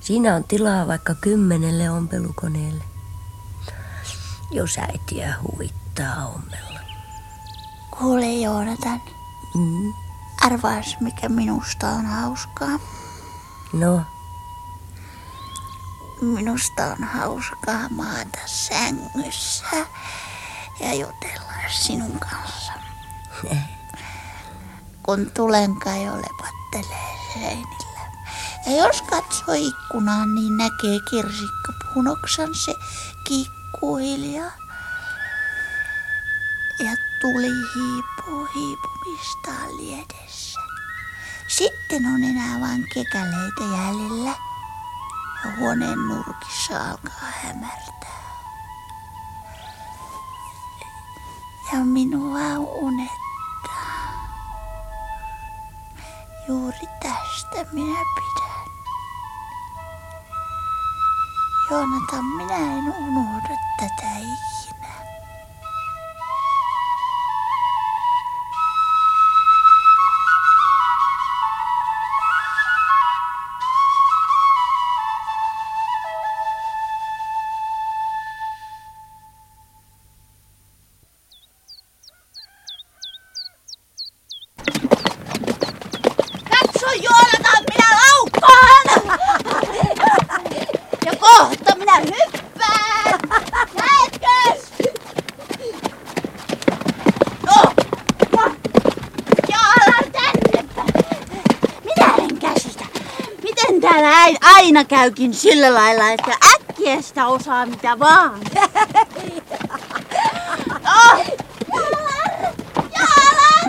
Siinä 0.00 0.34
on 0.36 0.44
tilaa 0.44 0.86
vaikka 0.86 1.14
kymmenelle 1.14 1.90
ompelukoneelle. 1.90 2.84
Jos 4.50 4.78
äitiä 4.78 5.34
huvittaa 5.42 6.26
ommella. 6.26 6.80
Kuule 7.98 8.32
Joonatan, 8.34 9.00
Mm. 9.54 9.92
Arvaas 10.48 10.96
mikä 11.00 11.28
minusta 11.28 11.88
on 11.88 12.06
hauskaa. 12.06 12.78
No, 13.72 14.00
Minusta 16.20 16.84
on 16.84 17.04
hauskaa 17.04 17.88
maata 17.90 18.38
sängyssä 18.46 19.86
ja 20.80 20.94
jutella 20.94 21.52
sinun 21.68 22.20
kanssa. 22.20 22.72
Kun 25.02 25.30
tulenka 25.34 25.90
jo 25.90 26.12
lepattelee 26.16 27.16
seinillä. 27.34 28.00
Ja 28.66 28.72
jos 28.72 29.02
katsoo 29.02 29.54
ikkunaan, 29.54 30.34
niin 30.34 30.56
näkee 30.56 30.98
kirsikkapuun 31.10 32.08
oksan 32.08 32.54
se 32.54 32.74
kiikkuu 33.24 33.96
hiljaa. 33.96 34.52
Ja 36.78 36.96
tuli 37.20 37.50
hiipuu 37.74 38.48
hiipumistaan 38.54 39.76
liedessä. 39.76 40.60
Sitten 41.48 42.06
on 42.06 42.24
enää 42.24 42.60
vain 42.60 42.86
kekäleitä 42.94 43.64
jäljellä 43.64 44.34
ja 45.44 45.56
huoneen 45.58 46.08
nurkissa 46.08 46.90
alkaa 46.90 47.30
hämärtää. 47.42 48.18
Ja 51.72 51.84
minua 51.84 52.58
unettaa. 52.58 53.18
Juuri 56.48 56.86
tästä 57.02 57.72
minä 57.72 57.98
pidän. 58.14 58.68
Joonatan, 61.70 62.24
minä 62.24 62.56
en 62.56 62.94
unohda 62.98 63.56
tätä 63.78 64.10
ikinä. 64.16 64.77
Aina 104.78 104.88
käykin 104.88 105.34
sillä 105.34 105.74
lailla, 105.74 106.10
että 106.10 106.32
äkkiä 106.54 107.02
sitä 107.02 107.26
osaa 107.26 107.66
mitä 107.66 107.98
vaan? 107.98 108.40
No, 110.84 111.24
Jaalar! 111.72 112.52
Jaalar! 112.98 113.64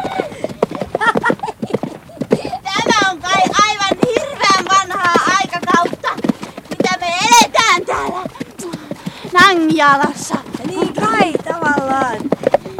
Tämä 2.64 3.12
on 3.12 3.22
kai 3.22 3.42
aivan 3.64 3.98
hirveän 4.08 4.66
vanhaa 4.70 5.16
aikakautta, 5.40 6.30
mitä 6.70 6.98
me 7.00 7.08
eletään 7.28 7.86
täällä 7.86 8.24
Nangialassa. 9.34 10.36
niin 10.68 10.94
kai 10.94 11.34
tavallaan. 11.34 12.18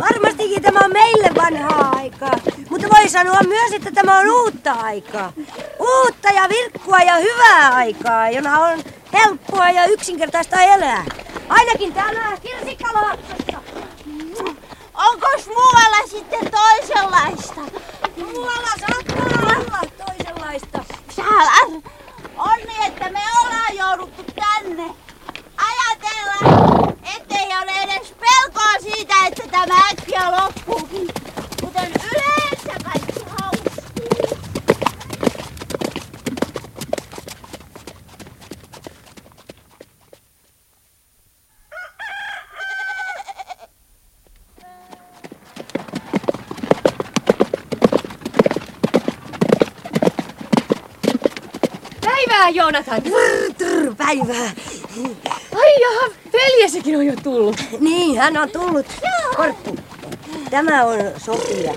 Varmastikin 0.02 0.62
tämä 0.62 0.80
on 0.86 0.94
meille 0.94 1.30
vanhaa 1.36 1.92
aikaa. 1.96 2.40
Mutta 2.70 2.88
voi 2.98 3.10
sanoa 3.10 3.40
myös, 3.48 3.72
että 3.74 3.92
tämä 3.92 4.20
on 4.20 4.30
uutta 4.32 4.72
aikaa 4.72 5.34
uutta 5.90 6.30
ja 6.30 6.50
virkkua 6.50 7.00
ja 7.00 7.16
hyvää 7.16 7.74
aikaa, 7.74 8.30
jona 8.30 8.60
on 8.60 8.84
helppoa 9.14 9.70
ja 9.70 9.86
yksinkertaista 9.86 10.62
elää. 10.62 11.06
Ainakin 11.50 11.94
täällä 11.94 12.38
Kirsikkalaaksessa. 12.42 13.60
Onko 14.94 15.28
muualla 15.48 16.08
sitten 16.08 16.52
toisenlaista? 16.52 17.62
Muualla 18.18 18.70
saattaa 18.80 19.40
olla 19.42 19.82
toisenlaista. 20.06 20.84
Salan. 21.16 21.84
Onni, 22.38 22.66
niin, 22.66 22.84
että 22.88 23.10
me 23.10 23.20
ollaan 23.44 23.76
jouduttu 23.78 24.24
tänne. 24.36 24.84
Ajatellaan, 25.58 26.94
ettei 27.16 27.48
ole 27.64 27.72
edes 27.84 28.14
pelkoa 28.20 28.80
siitä, 28.82 29.14
että 29.28 29.44
tämä 29.52 29.76
äkkiä 29.92 30.32
loppuukin. 30.32 31.19
Päivää, 52.60 52.92
Joonatan! 53.00 53.02
Trr, 53.58 53.96
päivää. 53.96 54.52
Ai 55.56 55.82
jaha, 55.82 56.16
veljesikin 56.34 56.98
on 56.98 57.06
jo 57.06 57.16
tullut. 57.24 57.56
Niin, 57.80 58.20
hän 58.20 58.38
on 58.38 58.50
tullut. 58.50 58.86
Korppu, 59.36 59.76
tämä 60.50 60.86
on 60.86 60.98
Sofia. 61.18 61.74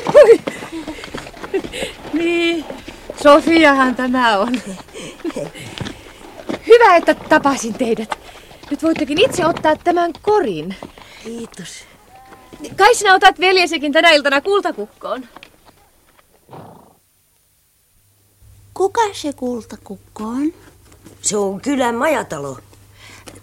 Niin, 2.13 2.65
Sofiahan 3.23 3.97
tämä 3.97 4.39
on. 4.39 4.63
Hyvä, 6.67 6.97
että 6.97 7.15
tapasin 7.15 7.75
teidät. 7.75 8.19
Nyt 8.71 8.83
voittekin 8.83 9.19
itse 9.19 9.47
ottaa 9.47 9.77
tämän 9.77 10.13
korin. 10.23 10.77
Kiitos. 11.25 11.85
Kai 12.77 12.95
sinä 12.95 13.15
otat 13.15 13.41
veljesikin 13.41 13.93
tänä 13.93 14.11
iltana 14.11 14.41
kultakukkoon. 14.41 15.29
Kuka 18.75 19.01
se 19.13 19.33
kultakukko 19.33 20.25
on? 20.25 20.53
Se 21.33 21.37
on 21.37 21.61
kylän 21.61 21.95
majatalo. 21.95 22.59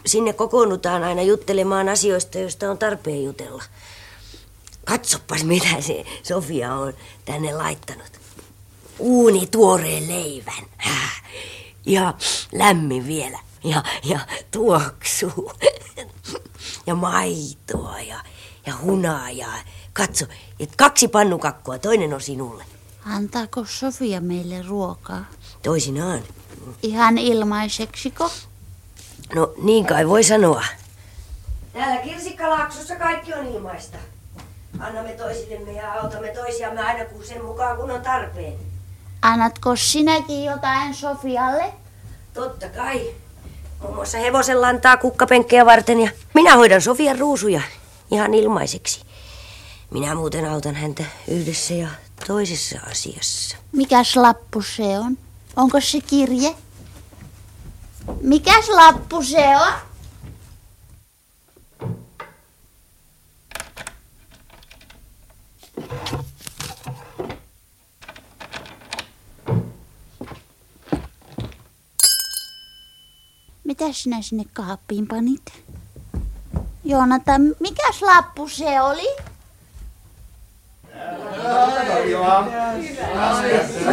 Sinne 0.05 0.33
kokoonnutaan 0.33 1.03
aina 1.03 1.21
juttelemaan 1.21 1.89
asioista, 1.89 2.37
joista 2.37 2.71
on 2.71 2.77
tarpeen 2.77 3.23
jutella. 3.23 3.63
Katsopas, 4.85 5.43
mitä 5.43 5.81
se 5.81 6.05
Sofia 6.23 6.73
on 6.73 6.93
tänne 7.25 7.53
laittanut. 7.53 8.19
Uuni 8.99 9.47
tuoreen 9.47 10.07
leivän. 10.07 10.65
Ja 11.85 12.13
lämmin 12.51 13.07
vielä. 13.07 13.39
Ja, 13.63 13.83
ja 14.03 14.19
tuoksuu. 14.51 15.51
Ja 16.87 16.95
maitoa 16.95 17.99
ja, 17.99 18.19
ja 18.65 18.73
hunajaa. 18.81 19.57
Katso, 19.93 20.25
et 20.59 20.75
kaksi 20.75 21.07
pannukakkua, 21.07 21.77
toinen 21.77 22.13
on 22.13 22.21
sinulle. 22.21 22.63
Antaako 23.05 23.65
Sofia 23.65 24.21
meille 24.21 24.61
ruokaa? 24.61 25.25
Toisinaan. 25.63 26.23
Ihan 26.83 27.17
ilmaiseksiko? 27.17 28.31
No 29.35 29.53
niin 29.63 29.85
kai 29.85 30.07
voi 30.07 30.23
sanoa. 30.23 30.63
Täällä 31.73 32.01
Kirsikkalaaksossa 32.01 32.95
kaikki 32.95 33.33
on 33.33 33.47
ilmaista. 33.47 33.97
Annamme 34.79 35.11
toisillemme 35.11 35.71
ja 35.71 35.93
autamme 35.93 36.27
toisiamme 36.27 36.81
aina 36.81 37.05
kun 37.05 37.25
sen 37.25 37.45
mukaan 37.45 37.77
kun 37.77 37.91
on 37.91 38.01
tarpeen. 38.01 38.53
Annatko 39.21 39.75
sinäkin 39.75 40.45
jotain 40.45 40.93
Sofialle? 40.95 41.73
Totta 42.33 42.69
kai. 42.69 43.09
Muun 43.81 43.95
muassa 43.95 44.17
hevosen 44.17 44.61
lantaa 44.61 44.97
kukkapenkkejä 44.97 45.65
varten 45.65 45.99
ja 45.99 46.11
minä 46.33 46.55
hoidan 46.55 46.81
Sofian 46.81 47.19
ruusuja 47.19 47.61
ihan 48.11 48.33
ilmaiseksi. 48.33 49.01
Minä 49.91 50.15
muuten 50.15 50.45
autan 50.45 50.75
häntä 50.75 51.03
yhdessä 51.27 51.73
ja 51.73 51.87
toisessa 52.27 52.79
asiassa. 52.91 53.57
Mikäs 53.71 54.15
lappu 54.15 54.61
se 54.61 54.99
on? 54.99 55.17
Onko 55.59 55.81
se 55.81 56.01
kirje? 56.01 56.55
Mikäs 58.21 58.69
lappu 58.69 59.23
se 59.23 59.45
on? 59.57 59.73
Mitä 73.63 73.93
sinä 73.93 74.21
sinne 74.21 74.43
kaappiin 74.53 75.07
panit? 75.07 75.63
Joonatan, 76.83 77.41
mikäs 77.59 78.01
lappu 78.01 78.49
se 78.49 78.81
oli? 78.81 79.15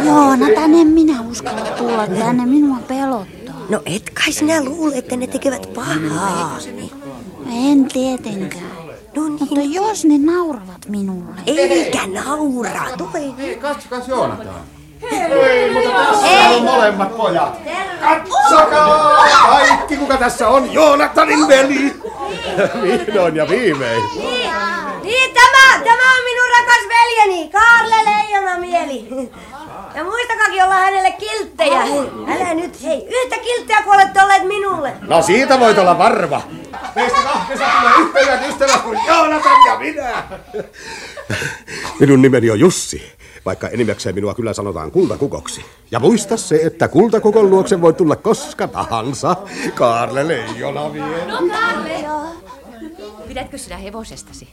Joonatan, 0.05 0.73
en 0.73 0.87
minä 0.87 1.16
uskalla 1.37 1.65
tulla 1.77 2.07
tänne, 2.07 2.45
minua 2.45 2.77
pelottaa. 2.87 3.55
No 3.69 3.81
et 3.85 4.09
kai 4.09 4.31
sinä 4.33 4.63
luule, 4.63 4.95
että 4.97 5.15
ne 5.17 5.27
tekevät 5.27 5.73
pahaa. 5.75 6.57
En 7.69 7.85
tietenkään. 7.93 8.63
No 9.15 9.23
niin, 9.23 9.37
Mutta 9.39 9.59
jos 9.69 10.05
ne 10.05 10.17
nauravat 10.17 10.87
minulle. 10.89 11.41
eikä 11.47 12.07
naura. 12.07 12.81
Tule. 12.97 13.37
Hei, 13.37 13.55
katsokas 13.55 14.07
Joonatan. 14.07 14.47
Hei, 15.11 15.73
mutta 15.73 15.89
tässä 15.89 16.49
on 16.49 16.63
molemmat 16.63 17.17
pojat. 17.17 17.59
Katsokaa! 18.01 19.25
Kaikki, 19.47 19.97
kuka 19.97 20.17
tässä 20.17 20.47
on, 20.47 20.73
Joonatanin 20.73 21.47
veli. 21.47 21.93
Vihdoin 22.81 23.35
ja 23.35 23.49
viimein. 23.49 24.01
Niin, 25.03 25.33
tämä, 25.33 25.83
tämä 25.83 26.17
on 26.17 26.23
minun 26.23 26.49
rakas 26.59 26.83
veljeni, 26.89 27.49
Kaarle 27.49 27.95
Leijona 28.05 28.57
mieli. 28.57 29.29
Ja 29.97 30.03
muistakakin 30.03 30.63
olla 30.63 30.73
hänelle 30.73 31.11
kilttejä. 31.11 31.81
Älä 32.27 32.53
nyt, 32.53 32.83
hei, 32.83 33.07
yhtä 33.09 33.37
kilttejä 33.37 33.81
kuin 33.83 33.95
olette 33.95 34.21
olleet 34.21 34.43
minulle. 34.43 34.93
No 35.01 35.21
siitä 35.21 35.59
voit 35.59 35.77
olla 35.77 35.97
varma. 35.97 36.41
Meistä 36.95 37.19
kahdesta 37.23 37.65
tulee 37.79 37.93
yhtä 37.99 38.19
hyvät 38.19 38.49
ystävät 38.49 38.81
kuin 38.81 38.99
Joonatan 39.07 39.65
ja 39.67 39.79
minä. 39.79 40.23
Minun 41.99 42.21
nimeni 42.21 42.51
on 42.51 42.59
Jussi, 42.59 43.13
vaikka 43.45 43.67
enimmäkseen 43.67 44.15
minua 44.15 44.33
kyllä 44.33 44.53
sanotaan 44.53 44.91
kultakukoksi. 44.91 45.65
Ja 45.91 45.99
muista 45.99 46.37
se, 46.37 46.59
että 46.63 46.87
kultakukon 46.87 47.49
luokse 47.49 47.81
voi 47.81 47.93
tulla 47.93 48.15
koska 48.15 48.67
tahansa. 48.67 49.35
Kaarle 49.75 50.27
Leijona 50.27 50.93
vielä. 50.93 51.25
No 51.27 51.37
Kalle! 51.37 52.05
Pidätkö 53.27 53.57
sinä 53.57 53.77
hevosestasi? 53.77 54.47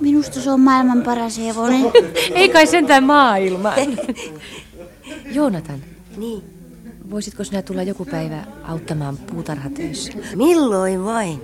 Minusta 0.00 0.40
se 0.40 0.50
on 0.50 0.60
maailman 0.60 1.02
paras 1.02 1.38
hevonen. 1.38 1.82
Ei 2.34 2.48
kai 2.48 2.66
sentään 2.66 3.04
maailman. 3.04 3.74
Joonatan, 5.34 5.78
Niin, 6.16 6.42
voisitko 7.10 7.44
sinä 7.44 7.62
tulla 7.62 7.82
joku 7.82 8.04
päivä 8.04 8.44
auttamaan 8.64 9.16
puutarhatöissä? 9.16 10.12
milloin 10.36 11.04
vain? 11.04 11.40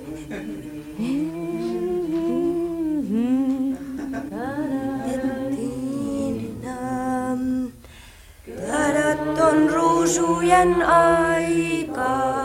Tadat 8.67 9.39
on 9.41 9.71
ruusujen 9.71 10.83
aika, 10.87 12.45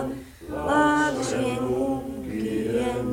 lapsien 0.49 1.57
kukkien. 1.57 3.07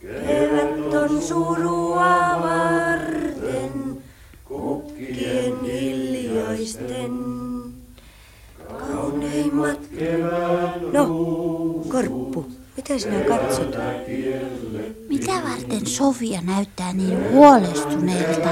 Kevät 0.00 0.73
on 1.04 1.22
surua 1.22 2.40
varten, 2.42 4.02
kukkien 4.44 5.60
hiljaisten. 5.62 7.12
Kauneimmat 8.78 9.80
No, 10.92 11.04
Korppu, 11.88 12.46
mitä 12.88 12.98
sinä 12.98 13.20
katsot? 13.20 13.76
Mitä 15.08 15.32
varten 15.32 15.86
Sofia 15.86 16.40
näyttää 16.40 16.92
niin 16.92 17.30
huolestuneelta? 17.30 18.48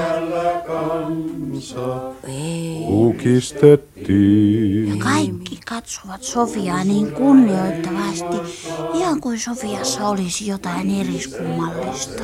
Ei, 2.27 2.83
Kukistettiin. 2.87 4.99
Kaikki 4.99 5.59
katsovat 5.65 6.23
Sofiaa 6.23 6.83
niin 6.83 7.11
kunnioittavasti, 7.11 8.37
ihan 8.93 9.21
kuin 9.21 9.39
Sofiassa 9.39 10.07
olisi 10.07 10.47
jotain 10.47 10.99
eriskummallista. 11.01 12.23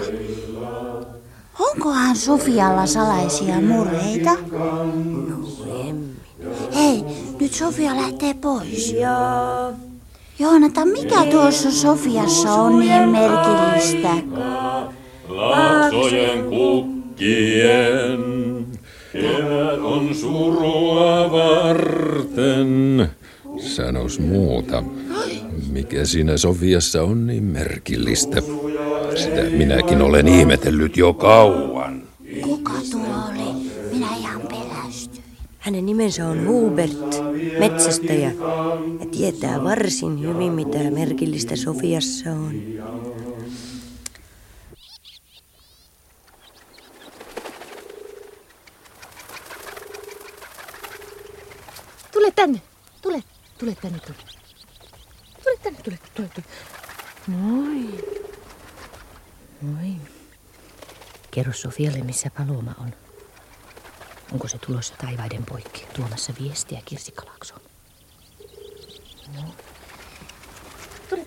Onkohan 1.60 2.16
Sofialla 2.16 2.86
salaisia 2.86 3.62
murheita? 3.62 4.32
Hei, 6.76 7.04
nyt 7.40 7.54
Sofia 7.54 7.96
lähtee 7.96 8.34
pois. 8.34 8.94
ja 8.94 9.72
Joonata, 10.40 10.86
mikä 10.86 11.26
tuossa 11.32 11.72
Sofiassa 11.72 12.54
on 12.54 12.80
niin 12.80 13.10
merkillistä? 13.10 14.10
Laaksojen 15.28 16.44
kukkien, 16.44 18.20
kevät 19.14 19.80
on 19.80 20.16
surua 20.16 21.32
varten. 21.32 23.10
Sanos 23.58 24.20
muuta. 24.20 24.84
Mikä 25.72 26.06
siinä 26.06 26.38
Sofiassa 26.38 27.04
on 27.04 27.28
niin 27.28 27.44
merkillistä? 27.44 28.42
Sitä 29.16 29.42
minäkin 29.58 30.02
olen 30.02 30.28
ihmetellyt 30.28 30.98
jo 30.98 31.14
kauan. 31.14 32.09
Hänen 35.70 35.86
nimensä 35.86 36.28
on 36.28 36.48
Hubert, 36.48 37.22
metsästäjä, 37.60 38.32
ja 39.00 39.06
tietää 39.12 39.64
varsin 39.64 40.20
hyvin, 40.22 40.54
mitä 40.54 40.78
merkillistä 40.78 41.56
Sofiassa 41.56 42.30
on. 42.32 42.54
Tule 52.14 52.32
tänne. 52.36 52.62
Tule. 53.02 53.24
Tule 53.58 53.76
tänne. 53.82 54.00
Tule. 54.00 54.18
Tule 55.44 55.58
tänne. 55.64 55.80
Tule. 55.84 56.00
Tule. 56.14 56.30
tule. 56.36 56.46
Moi. 57.28 58.06
Moi. 59.62 59.96
Kerro 61.32 61.54
Sofialle, 61.54 62.02
missä 62.02 62.30
Paloma 62.38 62.76
on. 62.80 63.09
Onko 64.32 64.48
se 64.48 64.58
tulossa 64.58 64.94
taivaiden 65.02 65.46
poikki 65.46 65.86
tuomassa 65.96 66.34
viestiä 66.42 66.82
Kirsikkalaaksoon? 66.86 67.62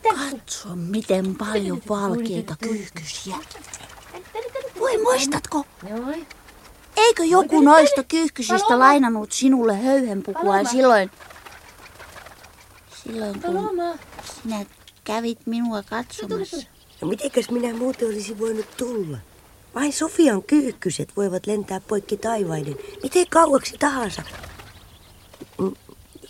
Katso, 0.03 0.77
miten 0.77 1.37
paljon 1.37 1.83
valkeita 1.88 2.55
kyyhkysiä. 2.61 3.37
Voi 4.79 4.99
muistatko? 5.03 5.65
Eikö 6.97 7.25
joku 7.25 7.61
noista 7.61 8.03
kyyhkysistä 8.03 8.79
lainannut 8.79 9.33
sinulle 9.33 9.77
höyhenpukua 9.77 10.65
silloin? 10.65 11.11
Silloin 13.05 13.43
kun 13.43 13.99
sinä 14.43 14.65
kävit 15.05 15.47
minua 15.47 15.83
katsomassa. 15.83 16.57
No 17.01 17.09
mitenkäs 17.09 17.51
minä 17.51 17.75
muuten 17.75 18.09
olisi 18.09 18.38
voinut 18.38 18.77
tulla? 18.77 19.19
Vain 19.75 19.93
Sofian 19.93 20.43
kyyhkyset 20.43 21.17
voivat 21.17 21.47
lentää 21.47 21.81
poikki 21.81 22.17
taivaiden, 22.17 22.77
miten 23.03 23.27
kauaksi 23.31 23.79
tahansa. 23.79 24.23
Mm, 25.59 25.73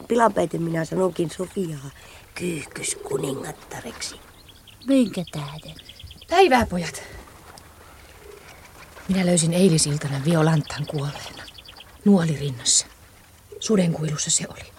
Pilapäiten 0.09 0.63
minä 0.63 0.85
sanonkin 0.85 1.31
Sofiaa 1.31 1.91
kyyhkyskuningattareksi. 2.35 4.21
Minkä 4.87 5.25
tähden? 5.33 5.75
Päivää, 6.31 6.67
pojat. 6.67 7.03
Minä 9.09 9.27
löysin 9.27 9.53
eilisiltana 9.53 10.21
Violantan 10.25 10.87
kuolleena. 10.87 11.43
Nuoli 12.05 12.37
rinnassa. 12.37 12.87
Sudenkuilussa 13.61 14.31
se 14.31 14.45
oli. 14.51 14.73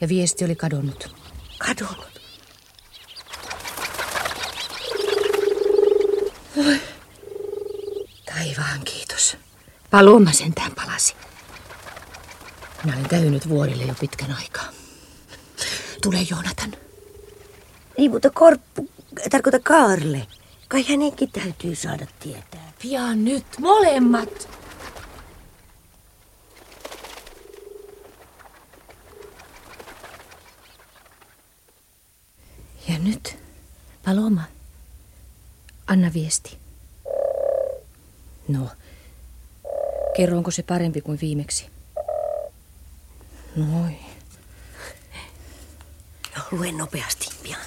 Ja 0.00 0.08
viesti 0.08 0.44
oli 0.44 0.56
kadonnut. 0.56 1.16
Kadonnut. 1.58 2.14
Taivaan 8.34 8.80
kiitos. 8.84 9.36
Paloma 9.90 10.32
sentään 10.32 10.72
palasi. 10.74 11.14
Minä 12.84 12.96
olen 12.96 13.08
käynyt 13.08 13.48
vuorille 13.48 13.84
jo 13.84 13.94
pitkän 14.00 14.32
aikaa. 14.32 14.68
Tule 16.02 16.18
Joonatan. 16.30 16.72
Niin, 17.98 18.10
mutta 18.10 18.30
Korppu, 18.30 18.90
tarkoita 19.30 19.58
Kaarle. 19.58 20.26
Kai 20.68 20.84
hänenkin 20.88 21.30
täytyy 21.30 21.74
saada 21.74 22.06
tietää. 22.20 22.72
Pian 22.82 23.24
nyt, 23.24 23.46
molemmat. 23.58 24.48
Ja 32.88 32.98
nyt, 32.98 33.36
Paloma, 34.04 34.42
anna 35.86 36.12
viesti. 36.14 36.63
No, 38.48 38.70
kerro, 40.16 40.36
onko 40.36 40.50
se 40.50 40.62
parempi 40.62 41.00
kuin 41.00 41.18
viimeksi? 41.20 41.66
Noi. 43.56 43.96
No, 46.36 46.42
luen 46.50 46.76
nopeasti 46.76 47.26
pian. 47.42 47.60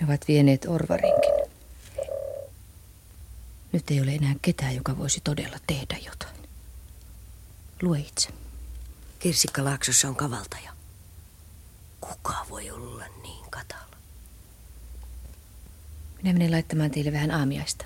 Ne 0.00 0.06
ovat 0.06 0.28
vieneet 0.28 0.66
Orvarinkin. 0.68 1.34
Nyt 3.72 3.90
ei 3.90 4.00
ole 4.00 4.10
enää 4.14 4.34
ketään, 4.42 4.76
joka 4.76 4.98
voisi 4.98 5.20
todella 5.24 5.56
tehdä 5.66 5.96
jotain. 6.06 6.48
Lue 7.82 7.98
itse. 7.98 8.28
Kirsikkalaaksossa 9.18 10.08
on 10.08 10.16
kavaltaja. 10.16 10.72
Kuka 12.00 12.46
voi 12.50 12.70
olla 12.70 13.04
niin 13.22 13.50
katala? 13.50 13.96
Minä 16.22 16.32
menen 16.32 16.50
laittamaan 16.50 16.90
teille 16.90 17.12
vähän 17.12 17.30
aamiaista. 17.30 17.84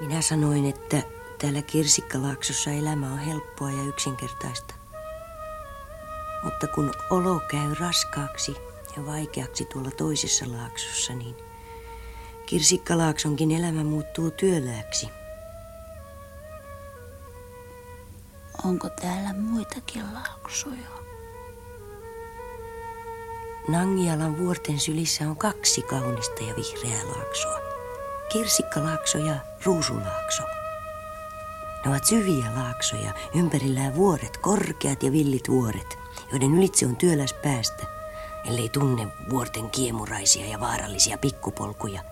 Minä 0.00 0.22
sanoin, 0.22 0.66
että 0.66 1.02
täällä 1.38 1.62
Kirsikkalaaksossa 1.62 2.70
elämä 2.70 3.12
on 3.12 3.18
helppoa 3.18 3.70
ja 3.70 3.82
yksinkertaista. 3.82 4.74
Mutta 6.44 6.66
kun 6.66 6.92
olo 7.10 7.40
käy 7.50 7.74
raskaaksi 7.80 8.56
ja 8.96 9.06
vaikeaksi 9.06 9.64
tuolla 9.64 9.90
toisessa 9.90 10.44
laaksossa, 10.48 11.12
niin 11.12 11.36
Kirsikkalaaksonkin 12.46 13.50
elämä 13.50 13.84
muuttuu 13.84 14.30
työlääksi. 14.30 15.23
Onko 18.64 18.88
täällä 19.00 19.32
muitakin 19.32 20.04
laaksoja? 20.14 20.88
Nangialan 23.68 24.38
vuorten 24.38 24.80
sylissä 24.80 25.24
on 25.24 25.36
kaksi 25.36 25.82
kaunista 25.82 26.42
ja 26.42 26.54
vihreää 26.56 27.06
laaksoa. 27.06 27.58
Kirsikkalaakso 28.32 29.18
ja 29.18 29.36
Ruusulaakso. 29.64 30.42
Ne 31.84 31.90
ovat 31.90 32.04
syviä 32.04 32.54
laaksoja, 32.56 33.14
ympärillään 33.34 33.94
vuoret, 33.94 34.36
korkeat 34.36 35.02
ja 35.02 35.12
villit 35.12 35.48
vuoret, 35.48 35.98
joiden 36.32 36.54
ylitse 36.54 36.86
on 36.86 36.96
työläs 36.96 37.32
päästä, 37.32 37.86
ellei 38.44 38.68
tunne 38.68 39.08
vuorten 39.30 39.70
kiemuraisia 39.70 40.46
ja 40.46 40.60
vaarallisia 40.60 41.18
pikkupolkuja. 41.18 42.02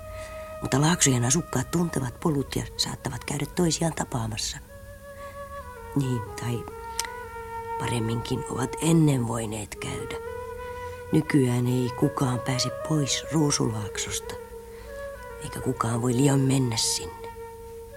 Mutta 0.63 0.81
laaksojen 0.81 1.25
asukkaat 1.25 1.71
tuntevat 1.71 2.21
polut 2.21 2.57
ja 2.57 2.65
saattavat 2.77 3.25
käydä 3.25 3.47
toisiaan 3.47 3.95
tapaamassa. 3.95 4.72
Niin, 5.97 6.23
tai 6.41 6.65
paremminkin 7.79 8.45
ovat 8.51 8.77
ennen 8.83 9.29
voineet 9.29 9.75
käydä. 9.75 10.17
Nykyään 11.13 11.67
ei 11.67 11.91
kukaan 12.01 12.41
pääse 12.41 12.71
pois 12.89 13.25
Ruusulaaksosta, 13.33 14.35
eikä 15.45 15.61
kukaan 15.61 16.03
voi 16.03 16.13
liian 16.13 16.41
mennä 16.41 16.77
sinne. 16.77 17.29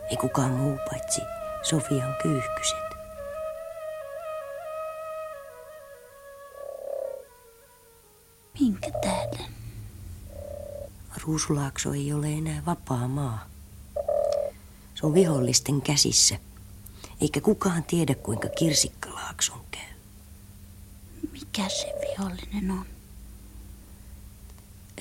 Ei 0.10 0.18
kukaan 0.18 0.52
muu 0.52 0.78
paitsi 0.92 1.22
Sofian 1.64 2.16
kyyhkyset. 2.22 2.86
Minkä 8.60 8.92
tähden? 9.02 9.46
Ruusulaakso 11.24 11.94
ei 11.94 12.14
ole 12.14 12.28
enää 12.28 12.64
vapaa 12.66 13.08
maa. 13.08 13.46
Se 14.96 15.06
on 15.06 15.14
vihollisten 15.14 15.82
käsissä, 15.82 16.40
eikä 17.22 17.42
kukaan 17.42 17.84
tiedä 17.84 18.16
kuinka 18.16 18.50
kirsikkalaakson 18.50 19.62
käy. 19.72 19.94
Mikä 21.32 21.70
se 21.70 21.94
vihollinen 22.02 22.72
on? 22.72 22.86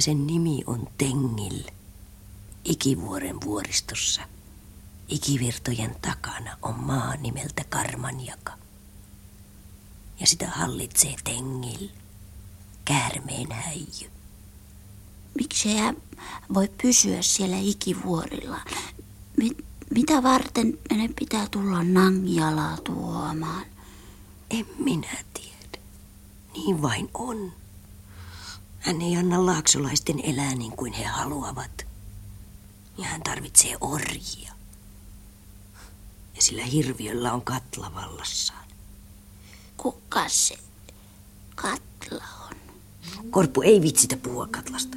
Sen 0.00 0.26
nimi 0.26 0.62
on 0.66 0.88
Tengil, 0.98 1.62
ikivuoren 2.64 3.40
vuoristossa. 3.44 4.22
Ikivirtojen 5.08 5.96
takana 6.02 6.58
on 6.62 6.74
maa 6.74 7.16
nimeltä 7.16 7.64
Karmanjaka. 7.68 8.52
Ja 10.20 10.26
sitä 10.26 10.48
hallitsee 10.48 11.14
Tengil, 11.24 11.88
käärmeen 12.84 13.52
häijy. 13.52 14.10
Miksi 15.34 15.76
hän 15.76 15.96
voi 16.54 16.70
pysyä 16.82 17.22
siellä 17.22 17.56
ikivuorilla? 17.60 18.60
Mit, 19.36 19.64
mitä 19.90 20.22
varten 20.22 20.78
ne 20.90 21.08
pitää 21.18 21.46
tulla 21.50 21.84
Nangialaa 21.84 22.76
tuomaan? 22.76 23.64
En 24.50 24.66
minä 24.78 25.16
tiedä. 25.34 25.84
Niin 26.52 26.82
vain 26.82 27.10
on. 27.14 27.52
Hän 28.78 29.00
ei 29.00 29.16
anna 29.16 29.46
laaksolaisten 29.46 30.20
elää 30.24 30.54
niin 30.54 30.72
kuin 30.72 30.92
he 30.92 31.04
haluavat. 31.04 31.86
Ja 32.98 33.04
hän 33.04 33.22
tarvitsee 33.22 33.76
orjia. 33.80 34.52
Ja 36.36 36.42
sillä 36.42 36.64
hirviöllä 36.64 37.32
on 37.32 37.42
katla 37.42 37.94
vallassaan. 37.94 38.68
Kuka 39.76 40.28
se 40.28 40.58
katla 41.54 42.24
on? 42.50 42.56
Korppu 43.30 43.62
ei 43.62 43.82
vitsitä 43.82 44.16
puhua 44.16 44.46
katlasta. 44.46 44.96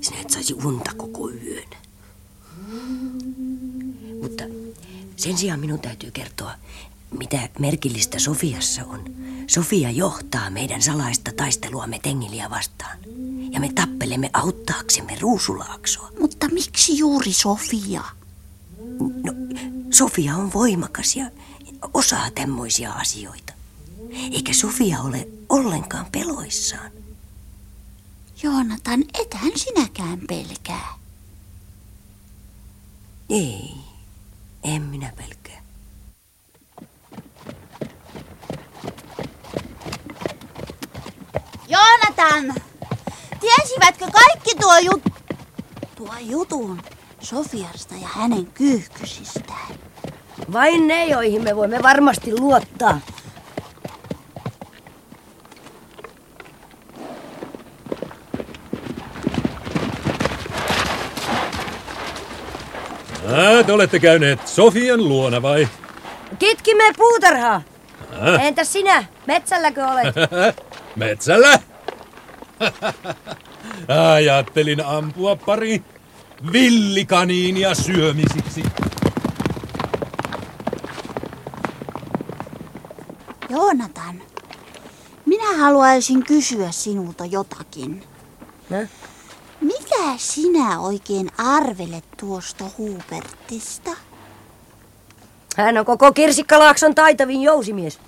Sinä 0.00 0.20
et 0.20 0.30
saisi 0.30 0.54
unta 0.54 0.94
koko 0.96 1.30
yön. 1.30 1.81
Mutta 4.22 4.44
sen 5.16 5.38
sijaan 5.38 5.60
minun 5.60 5.80
täytyy 5.80 6.10
kertoa, 6.10 6.52
mitä 7.18 7.48
merkillistä 7.58 8.18
Sofiassa 8.18 8.84
on. 8.84 9.04
Sofia 9.46 9.90
johtaa 9.90 10.50
meidän 10.50 10.82
salaista 10.82 11.30
taisteluamme 11.36 11.98
Tengiliä 12.02 12.50
vastaan. 12.50 12.98
Ja 13.50 13.60
me 13.60 13.72
tappelemme 13.74 14.30
auttaaksemme 14.32 15.18
Ruusulaaksoa. 15.20 16.10
Mutta 16.20 16.48
miksi 16.48 16.98
juuri 16.98 17.32
Sofia? 17.32 18.02
No, 19.00 19.32
Sofia 19.90 20.36
on 20.36 20.52
voimakas 20.52 21.16
ja 21.16 21.30
osaa 21.94 22.30
tämmöisiä 22.30 22.92
asioita. 22.92 23.52
Eikä 24.32 24.52
Sofia 24.52 25.00
ole 25.00 25.28
ollenkaan 25.48 26.06
peloissaan. 26.12 26.90
Joonatan, 28.42 29.04
ethän 29.20 29.52
sinäkään 29.54 30.20
pelkää. 30.28 31.01
Ei, 33.32 33.74
en 34.62 34.82
minä 34.82 35.12
pelkää. 35.16 35.62
Joonatan! 41.68 42.54
Tiesivätkö 43.40 44.06
kaikki 44.12 44.54
tuo 44.60 44.78
jut... 44.78 45.02
tuo 45.96 46.14
jutun 46.20 46.82
Sofiasta 47.20 47.94
ja 47.94 48.08
hänen 48.08 48.46
kyyhkysistään? 48.46 49.74
Vain 50.52 50.86
ne, 50.86 51.06
joihin 51.06 51.42
me 51.42 51.56
voimme 51.56 51.82
varmasti 51.82 52.40
luottaa. 52.40 53.00
Ää, 63.28 63.64
te 63.64 63.72
olette 63.72 63.98
käyneet 63.98 64.48
Sofian 64.48 65.08
luona 65.08 65.42
vai? 65.42 65.68
Kitkimme 66.38 66.84
puutarhaa. 66.96 67.62
Entäs 68.40 68.72
sinä? 68.72 69.04
Metsälläkö 69.26 69.86
olet? 69.86 70.14
Metsällä? 70.96 71.58
Ajattelin 74.14 74.84
ampua 74.84 75.36
pari 75.36 75.82
villikaniinia 76.52 77.74
syömisiksi. 77.74 78.62
Joonatan, 83.48 84.22
minä 85.26 85.56
haluaisin 85.58 86.24
kysyä 86.24 86.70
sinulta 86.70 87.24
jotakin. 87.24 88.04
No? 88.70 88.76
Mitä 89.62 90.16
sinä 90.16 90.80
oikein 90.80 91.30
arvelet 91.38 92.04
tuosta 92.20 92.64
Hubertista? 92.78 93.90
Hän 95.56 95.78
on 95.78 95.84
koko 95.84 96.12
Kirsikkalaakson 96.12 96.94
taitavin 96.94 97.42
jousimies. 97.42 97.98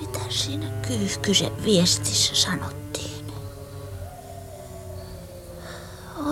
Mitä 0.00 0.20
siinä 0.28 0.66
kyyhkysen 0.88 1.64
viestissä 1.64 2.34
sanottiin? 2.34 3.26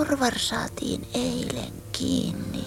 Orvar 0.00 0.38
saatiin 0.38 1.06
eilen 1.14 1.83
kiinni. 1.98 2.66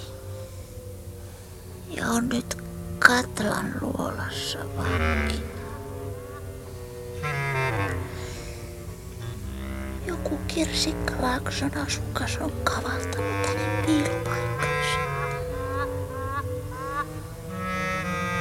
Ja 1.88 2.08
on 2.08 2.30
nyt 2.30 2.58
Katlan 3.00 3.74
luolassa 3.82 4.60
vankina. 4.78 5.58
Joku 10.08 10.38
Kirsikkalaakson 10.48 11.72
asukas 11.78 12.38
on 12.42 12.52
kavaltanut 12.64 13.48
hänen 13.48 13.86
piilopaikkansa. 13.86 15.00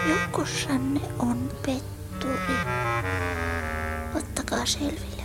Joukossanne 0.09 1.01
on 1.18 1.53
petturi. 1.66 2.57
Ottakaa 4.14 4.66
selville 4.66 5.16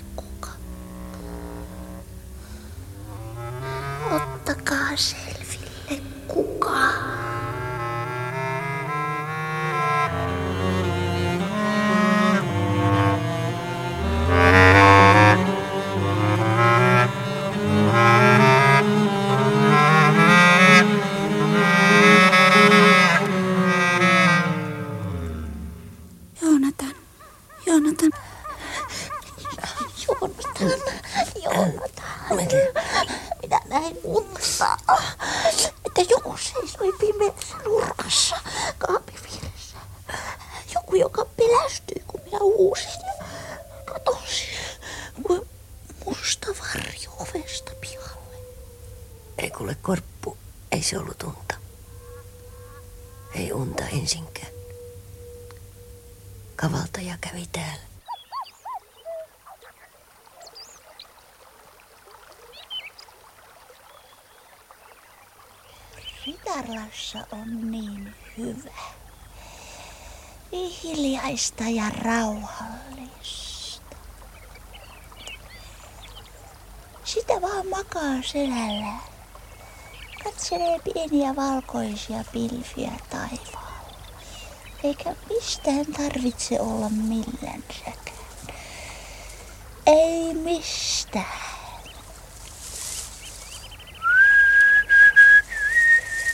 hiljaista 71.65 71.69
ja 71.69 72.03
rauhallista. 72.03 73.95
Sitä 77.03 77.41
vaan 77.41 77.67
makaa 77.67 78.21
selällä. 78.25 78.93
Katselee 80.23 80.79
pieniä 80.79 81.35
valkoisia 81.35 82.23
pilviä 82.31 82.91
taivaalla. 83.09 83.71
Eikä 84.83 85.15
mistään 85.29 85.85
tarvitse 85.85 86.59
olla 86.59 86.89
millänsäkään. 86.89 88.15
Ei 89.87 90.33
mistään. 90.33 91.51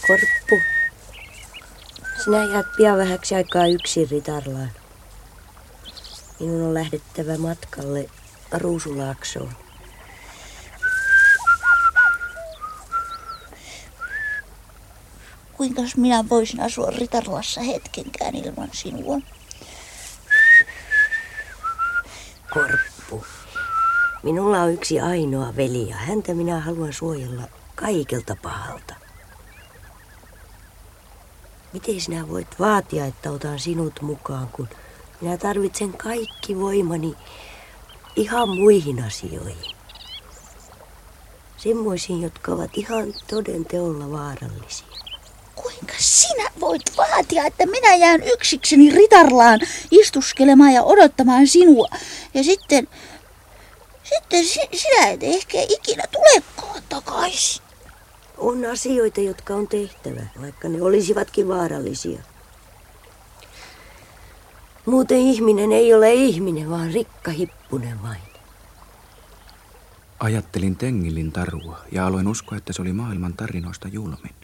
Korppu, 0.07 0.61
sinä 2.23 2.43
jäät 2.53 2.65
pian 2.77 2.97
vähäksi 2.97 3.35
aikaa 3.35 3.67
yksin 3.67 4.09
Ritarlaan. 4.09 4.71
Minun 6.39 6.61
on 6.61 6.73
lähdettävä 6.73 7.37
matkalle 7.37 8.09
Ruusulaaksoon. 8.51 9.51
Kuinka 15.53 15.81
minä 15.97 16.29
voisin 16.29 16.61
asua 16.61 16.91
Ritarlassa 16.91 17.61
hetkenkään 17.61 18.35
ilman 18.35 18.69
sinua? 18.71 19.19
Korppu, 22.53 23.25
minulla 24.23 24.61
on 24.61 24.73
yksi 24.73 24.99
ainoa 24.99 25.55
veli 25.55 25.89
ja 25.89 25.95
häntä 25.95 26.33
minä 26.33 26.59
haluan 26.59 26.93
suojella 26.93 27.43
kaikelta 27.75 28.35
pahalta. 28.43 28.95
Miten 31.73 32.01
sinä 32.01 32.29
voit 32.29 32.59
vaatia, 32.59 33.05
että 33.05 33.31
otan 33.31 33.59
sinut 33.59 34.01
mukaan, 34.01 34.47
kun 34.47 34.69
minä 35.21 35.37
tarvitsen 35.37 35.93
kaikki 35.93 36.59
voimani 36.59 37.15
ihan 38.15 38.49
muihin 38.49 39.03
asioihin? 39.03 39.75
Semmoisiin, 41.57 42.21
jotka 42.21 42.51
ovat 42.51 42.71
ihan 42.73 43.13
toden 43.29 43.65
teolla 43.65 44.11
vaarallisia. 44.11 44.87
Kuinka 45.55 45.93
sinä 45.97 46.51
voit 46.59 46.97
vaatia, 46.97 47.45
että 47.45 47.65
minä 47.65 47.95
jään 47.95 48.23
yksikseni 48.23 48.91
Ritarlaan 48.91 49.59
istuskelemaan 49.91 50.73
ja 50.73 50.83
odottamaan 50.83 51.47
sinua? 51.47 51.87
Ja 52.33 52.43
sitten, 52.43 52.87
sitten 54.03 54.45
si- 54.45 54.69
sinä 54.73 55.07
et 55.07 55.23
ehkä 55.23 55.57
ikinä 55.69 56.03
tulekaan 56.11 56.83
takaisin. 56.89 57.63
On 58.37 58.65
asioita, 58.65 59.21
jotka 59.21 59.55
on 59.55 59.67
tehtävä, 59.67 60.21
vaikka 60.41 60.69
ne 60.69 60.81
olisivatkin 60.81 61.47
vaarallisia. 61.47 62.19
Muuten 64.87 65.17
ihminen 65.17 65.71
ei 65.71 65.93
ole 65.93 66.13
ihminen, 66.13 66.69
vaan 66.69 66.93
rikka 66.93 67.31
hippunen 67.31 68.03
vain. 68.03 68.21
Ajattelin 70.19 70.75
Tengilin 70.75 71.31
tarua 71.31 71.79
ja 71.91 72.07
aloin 72.07 72.27
uskoa, 72.27 72.57
että 72.57 72.73
se 72.73 72.81
oli 72.81 72.93
maailman 72.93 73.33
tarinoista 73.33 73.87
julmin. 73.87 74.35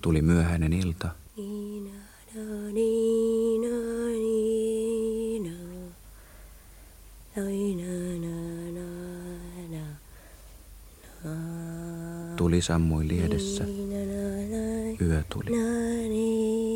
Tuli 0.00 0.22
myöhäinen 0.22 0.72
ilta. 0.72 1.08
Niina, 1.36 1.90
na, 2.34 2.42
niina, 2.72 3.76
niina. 4.08 5.56
Naina, 7.36 7.92
na, 8.20 8.36
na, 8.80 8.86
na, 9.70 9.84
na. 11.24 11.36
Tuli 12.36 12.62
sammui 12.62 13.08
liedessä. 13.08 13.64
Yö 15.00 15.22
tuli. 15.28 15.50
na, 15.50 16.08
niina. 16.08 16.75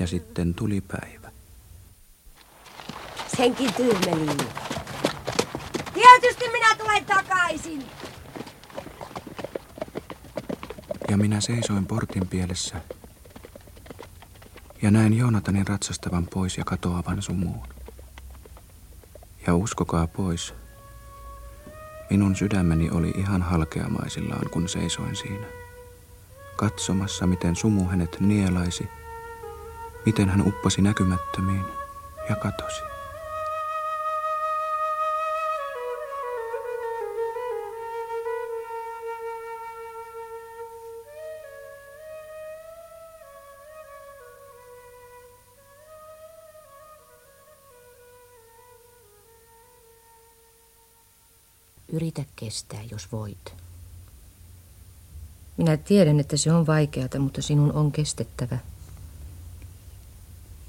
Ja 0.00 0.06
sitten 0.06 0.54
tuli 0.54 0.80
päivä. 0.80 1.30
Senkin 3.36 3.74
tyhmeliin. 3.74 4.38
tulen 6.78 7.04
takaisin. 7.04 7.84
Ja 11.10 11.16
minä 11.16 11.40
seisoin 11.40 11.86
portin 11.86 12.28
pielessä 12.28 12.80
ja 14.82 14.90
näin 14.90 15.12
Joonatanin 15.18 15.66
ratsastavan 15.66 16.26
pois 16.34 16.58
ja 16.58 16.64
katoavan 16.64 17.22
sumuun. 17.22 17.66
Ja 19.46 19.54
uskokaa 19.54 20.06
pois, 20.06 20.54
minun 22.10 22.36
sydämeni 22.36 22.90
oli 22.90 23.10
ihan 23.16 23.42
halkeamaisillaan, 23.42 24.50
kun 24.50 24.68
seisoin 24.68 25.16
siinä. 25.16 25.65
Katsomassa, 26.56 27.26
miten 27.26 27.56
sumu 27.56 27.84
hänet 27.88 28.16
nielaisi, 28.20 28.88
miten 30.06 30.28
hän 30.28 30.46
upposi 30.46 30.82
näkymättömiin 30.82 31.64
ja 32.28 32.36
katosi. 32.36 32.82
Yritä 51.92 52.24
kestää, 52.36 52.80
jos 52.90 53.12
voit. 53.12 53.54
Minä 55.56 55.76
tiedän, 55.76 56.20
että 56.20 56.36
se 56.36 56.52
on 56.52 56.66
vaikeata, 56.66 57.18
mutta 57.18 57.42
sinun 57.42 57.72
on 57.72 57.92
kestettävä. 57.92 58.58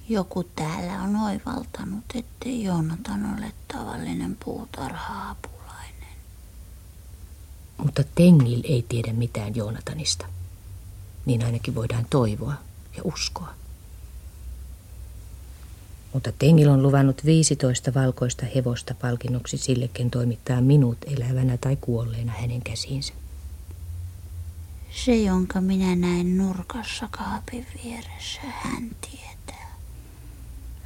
Joku 0.09 0.43
täällä 0.43 1.01
on 1.01 1.15
oivaltanut, 1.15 2.03
ettei 2.15 2.63
Joonatan 2.63 3.37
ole 3.37 3.51
tavallinen 3.73 4.37
puutarha-apulainen. 4.45 6.17
Mutta 7.77 8.03
Tengil 8.15 8.61
ei 8.63 8.85
tiedä 8.89 9.13
mitään 9.13 9.55
Joonatanista. 9.55 10.25
Niin 11.25 11.45
ainakin 11.45 11.75
voidaan 11.75 12.05
toivoa 12.09 12.53
ja 12.97 13.03
uskoa. 13.03 13.53
Mutta 16.13 16.31
Tengil 16.39 16.69
on 16.69 16.83
luvannut 16.83 17.25
15 17.25 17.93
valkoista 17.93 18.45
hevosta 18.55 18.95
palkinnoksi 19.01 19.57
sille, 19.57 19.87
ken 19.87 20.11
toimittaa 20.11 20.61
minut 20.61 20.97
elävänä 21.05 21.57
tai 21.57 21.75
kuolleena 21.75 22.33
hänen 22.41 22.61
käsiinsä. 22.61 23.13
Se, 25.05 25.15
jonka 25.15 25.61
minä 25.61 25.95
näin 25.95 26.37
nurkassa 26.37 27.07
kaapin 27.11 27.67
vieressä, 27.83 28.41
hän 28.41 28.89
tietää. 29.01 29.71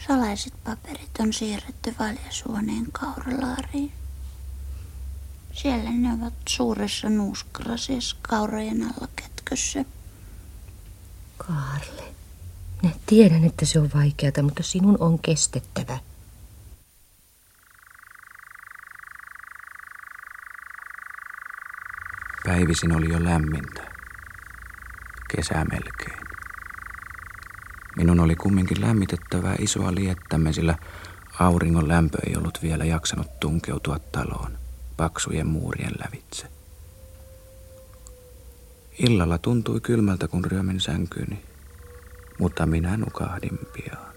Salaiset 0.07 0.53
paperit 0.63 1.11
on 1.19 1.33
siirretty 1.33 1.95
valjasuoneen 1.99 2.91
kauralaariin. 2.91 3.91
Siellä 5.53 5.91
ne 5.91 6.13
ovat 6.13 6.33
suuressa 6.49 7.09
nuuskrasissa 7.09 8.15
kaurojen 8.21 8.83
alla 8.83 9.07
kätkössä. 9.15 9.85
Karle, 11.37 12.03
minä 12.81 12.95
tiedän, 13.05 13.43
että 13.43 13.65
se 13.65 13.79
on 13.79 13.89
vaikeata, 13.93 14.43
mutta 14.43 14.63
sinun 14.63 14.97
on 14.99 15.19
kestettävä. 15.19 15.99
Päivisin 22.45 22.95
oli 22.95 23.09
jo 23.09 23.23
lämmintä. 23.23 23.90
Kesä 25.35 25.65
melkein. 25.71 26.27
Minun 27.95 28.19
oli 28.19 28.35
kumminkin 28.35 28.81
lämmitettävää 28.81 29.55
isoa 29.59 29.95
liettämme, 29.95 30.53
sillä 30.53 30.75
auringon 31.39 31.87
lämpö 31.87 32.17
ei 32.27 32.35
ollut 32.35 32.59
vielä 32.61 32.85
jaksanut 32.85 33.39
tunkeutua 33.39 33.99
taloon 33.99 34.57
paksujen 34.97 35.47
muurien 35.47 35.93
lävitse. 36.05 36.47
Illalla 38.99 39.37
tuntui 39.37 39.81
kylmältä, 39.81 40.27
kun 40.27 40.45
ryömin 40.45 40.79
sänkyni, 40.79 41.43
mutta 42.39 42.65
minä 42.65 42.97
nukahdin 42.97 43.59
pian. 43.73 44.11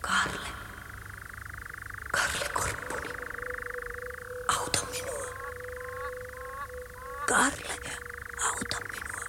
Karle 0.00 0.48
Korppuni. 2.54 3.12
Auta 4.48 4.78
minua. 4.90 5.26
Karle, 7.26 7.74
auta 8.44 8.76
minua. 8.92 9.24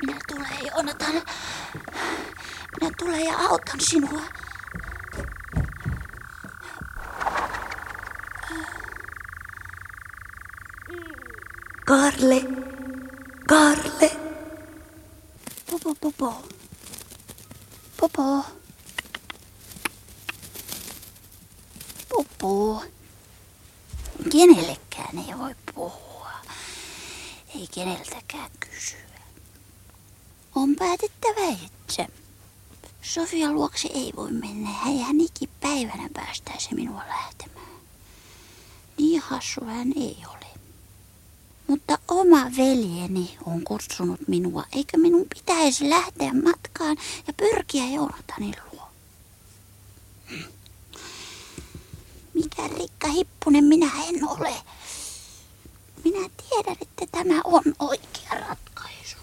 Minä 0.00 0.16
tulen, 0.28 0.66
Joonatan. 0.66 1.14
Minä 2.80 2.92
tulen 2.98 3.09
ja 3.24 3.36
autan 3.38 3.80
sinua. 3.80 4.20
Karle. 11.84 12.42
Karle. 13.46 14.10
Popo, 15.70 15.94
popo. 16.00 16.42
Popo. 17.96 18.44
Popo. 22.08 22.82
Kenellekään 24.32 25.18
ei 25.18 25.38
voi 25.38 25.54
puhua. 25.74 26.30
Ei 27.54 27.68
keneltäkään 27.74 28.50
kysyä. 28.60 28.98
On 30.54 30.76
päätettävä 30.76 31.46
itse. 31.64 32.19
Sofia 33.02 33.52
luokse 33.52 33.88
ei 33.94 34.12
voi 34.16 34.32
mennä. 34.32 34.70
Hän 34.70 35.16
päivänä 35.60 36.08
päästäisi 36.12 36.74
minua 36.74 37.02
lähtemään. 37.08 37.66
Niin 38.98 39.20
hassu 39.20 39.64
hän 39.64 39.92
ei 39.96 40.16
ole. 40.28 40.46
Mutta 41.66 41.98
oma 42.08 42.44
veljeni 42.56 43.38
on 43.46 43.64
kutsunut 43.64 44.28
minua, 44.28 44.64
eikö 44.72 44.98
minun 44.98 45.26
pitäisi 45.34 45.90
lähteä 45.90 46.32
matkaan 46.32 46.96
ja 47.26 47.32
pyrkiä 47.32 47.84
Joonatanin 47.86 48.54
luo. 48.72 48.88
Mikä 52.34 52.68
rikka 52.78 53.08
hippunen 53.08 53.64
minä 53.64 53.90
en 54.08 54.28
ole. 54.28 54.54
Minä 56.04 56.30
tiedän, 56.48 56.76
että 56.80 57.06
tämä 57.12 57.40
on 57.44 57.62
oikea 57.78 58.30
ratkaisu. 58.48 59.16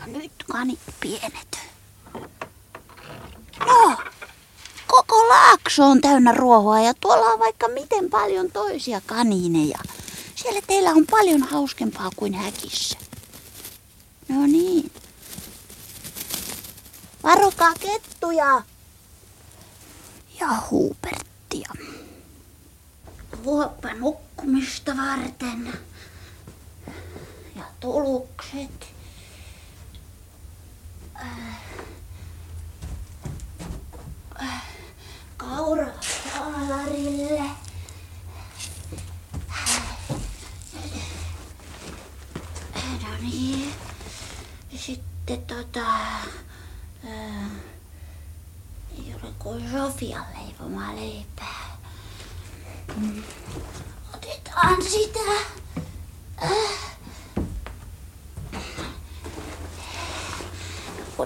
Ja 0.00 0.06
nyt 0.06 0.32
kanit 0.52 0.80
pienet. 1.00 1.63
No, 3.60 3.96
koko 4.86 5.28
laakso 5.28 5.84
on 5.84 6.00
täynnä 6.00 6.32
ruohoa 6.32 6.80
ja 6.80 6.94
tuolla 6.94 7.26
on 7.26 7.38
vaikka 7.38 7.68
miten 7.68 8.10
paljon 8.10 8.50
toisia 8.52 9.00
kaniineja. 9.06 9.78
Siellä 10.34 10.60
teillä 10.66 10.90
on 10.90 11.06
paljon 11.10 11.42
hauskempaa 11.42 12.10
kuin 12.16 12.34
häkissä. 12.34 12.98
No 14.28 14.46
niin. 14.46 14.92
Varokaa 17.22 17.72
kettuja. 17.80 18.62
Ja 20.40 20.48
Huberttia. 20.70 21.68
Huoppa 23.44 23.94
nukkumista 23.94 24.96
varten. 24.96 25.78
Ja 27.56 27.64
tulukset. 27.80 28.86
Äh. 31.16 31.60
Äh. 34.42 34.62
Kaura 35.36 35.86
saalarille. 36.00 37.40
No 43.02 43.08
niin. 43.20 43.74
Sitten 44.76 45.42
tota... 45.42 45.86
Ole 49.22 49.32
kuin 49.38 49.70
Sofian 49.72 50.24
leipomaa 50.34 50.96
leipää. 50.96 51.78
Otetaan 54.14 54.82
sitä. 54.82 55.30
Äh. 56.42 56.50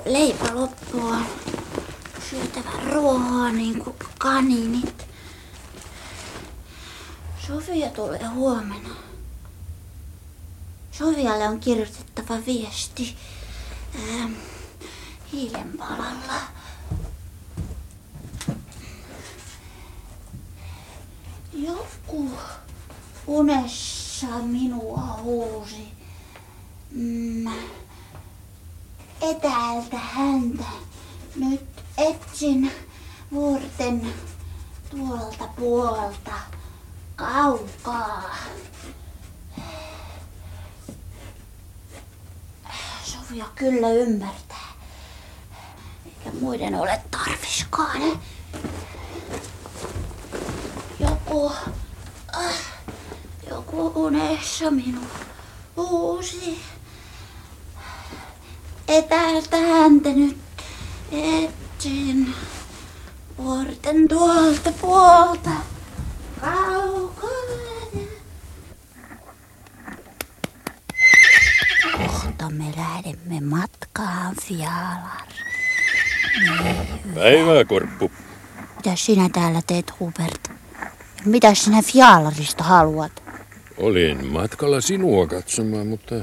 Leipä 0.04 0.54
loppuu, 0.54 1.14
syötävä 2.30 2.70
ruohoa 2.92 3.50
niin 3.50 3.84
kuin 3.84 3.96
kaninit. 4.18 5.06
Sofia 7.46 7.88
tulee 7.90 8.26
huomenna. 8.26 8.94
Sofialle 10.92 11.48
on 11.48 11.60
kirjoitettava 11.60 12.46
viesti 12.46 13.16
ää, 13.94 14.28
hiilenpalalla. 15.32 16.40
Joku 21.52 22.30
unessa 23.26 24.26
minua 24.26 25.18
huusi. 25.22 25.88
Mm, 26.90 27.46
etäältä 29.22 29.98
häntä. 29.98 30.64
Nyt 31.36 31.77
etsin 32.38 32.72
vuorten 33.32 34.14
tuolta 34.90 35.48
puolta 35.56 36.32
kaukaa. 37.16 38.34
Sofia 43.04 43.44
kyllä 43.54 43.90
ymmärtää. 43.90 44.68
Eikä 46.06 46.38
muiden 46.40 46.74
ole 46.74 47.00
tarviskaan. 47.10 48.20
Joku, 51.00 51.52
äh, 52.36 52.54
joku 53.50 53.92
unessa 53.94 54.70
minun 54.70 55.08
uusi. 55.76 56.60
Etäältä 58.88 59.56
häntä 59.56 60.08
nyt 60.08 60.48
etsin. 61.78 62.34
Vuorten 63.38 64.08
tuolta 64.08 64.72
puolta 64.80 65.50
kaukaa. 66.40 67.28
Kohta 72.06 72.50
me 72.50 72.64
lähdemme 72.76 73.40
matkaan, 73.40 74.34
Fialar. 74.42 75.28
Päivää, 77.14 77.64
Korppu. 77.64 78.10
Mitä 78.76 78.96
sinä 78.96 79.28
täällä 79.32 79.60
teet, 79.66 80.00
Hubert? 80.00 80.50
Mitä 81.24 81.54
sinä 81.54 81.82
Fialarista 81.82 82.64
haluat? 82.64 83.22
Olin 83.76 84.26
matkalla 84.26 84.80
sinua 84.80 85.26
katsomaan, 85.26 85.86
mutta 85.86 86.14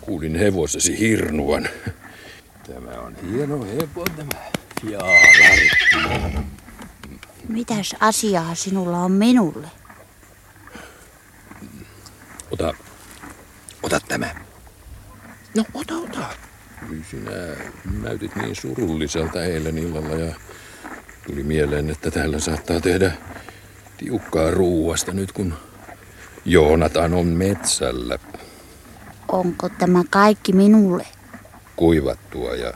kuulin 0.00 0.36
hevosesi 0.36 0.98
hirnuan. 0.98 1.68
Tämä 2.66 3.00
on 3.00 3.16
hieno 3.16 3.64
hevo 3.64 4.04
tämä 4.16 4.55
Fialari. 4.86 5.70
Mitäs 7.48 7.96
asiaa 8.00 8.54
sinulla 8.54 8.98
on 8.98 9.12
minulle? 9.12 9.68
Ota, 12.50 12.74
ota 13.82 14.00
tämä. 14.08 14.34
No, 15.56 15.64
ota, 15.74 15.94
ota. 15.94 16.26
Sinä 17.10 17.30
näytit 18.02 18.36
niin 18.36 18.56
surulliselta 18.56 19.44
eilen 19.44 19.78
illalla 19.78 20.14
ja 20.14 20.34
tuli 21.26 21.42
mieleen, 21.42 21.90
että 21.90 22.10
täällä 22.10 22.40
saattaa 22.40 22.80
tehdä 22.80 23.12
tiukkaa 23.96 24.50
ruuasta 24.50 25.12
nyt 25.12 25.32
kun 25.32 25.54
Joonatan 26.44 27.14
on 27.14 27.26
metsällä 27.26 28.18
Onko 29.28 29.68
tämä 29.68 30.02
kaikki 30.10 30.52
minulle? 30.52 31.06
kuivattua 31.76 32.54
ja 32.54 32.72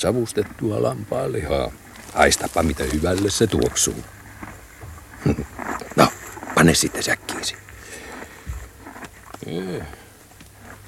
savustettua 0.00 0.82
lampaanlihaa. 0.82 1.70
Haistapa 2.14 2.62
mitä 2.62 2.84
hyvälle 2.84 3.30
se 3.30 3.46
tuoksuu. 3.46 4.04
No, 5.96 6.06
pane 6.54 6.74
sitten 6.74 7.02
säkkiisi. 7.02 7.54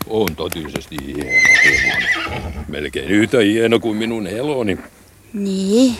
On 0.07 0.37
totisesti 0.37 0.97
hieno 1.07 1.31
hevonen. 1.65 2.65
Melkein 2.69 3.09
yhtä 3.11 3.39
hieno 3.39 3.81
kuin 3.81 3.97
minun 3.97 4.27
eloni. 4.27 4.79
Niin. 5.33 5.97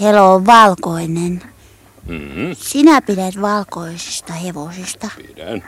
Helo 0.00 0.34
on 0.34 0.46
valkoinen. 0.46 1.42
Mm, 2.06 2.56
Sinä 2.58 3.02
pidät 3.02 3.40
valkoisista 3.40 4.32
hevosista. 4.32 5.08
pidän. 5.16 5.64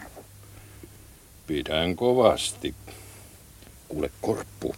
Pidän 1.46 1.96
kovasti. 1.96 2.74
Kuule, 3.88 4.10
Korppu, 4.20 4.74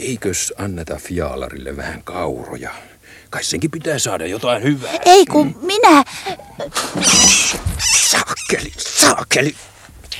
eikös 0.00 0.52
anneta 0.58 0.96
Fialarille 0.96 1.76
vähän 1.76 2.02
kauroja? 2.04 2.70
Kai 3.30 3.44
senkin 3.44 3.70
pitää 3.70 3.98
saada 3.98 4.26
jotain 4.26 4.62
hyvää. 4.62 4.92
Ei 5.04 5.26
kun 5.26 5.58
minä... 5.62 6.04
Saakeli, 8.08 8.72
saakeli, 8.78 9.56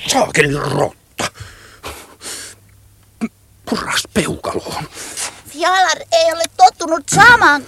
saakeli 0.06 0.54
rotta. 0.54 1.24
Puras 3.70 4.02
peukaloon. 4.14 4.84
Fjalar 5.48 5.98
ei 6.12 6.32
ole 6.32 6.44
tottunut 6.56 7.08
saamaan 7.08 7.64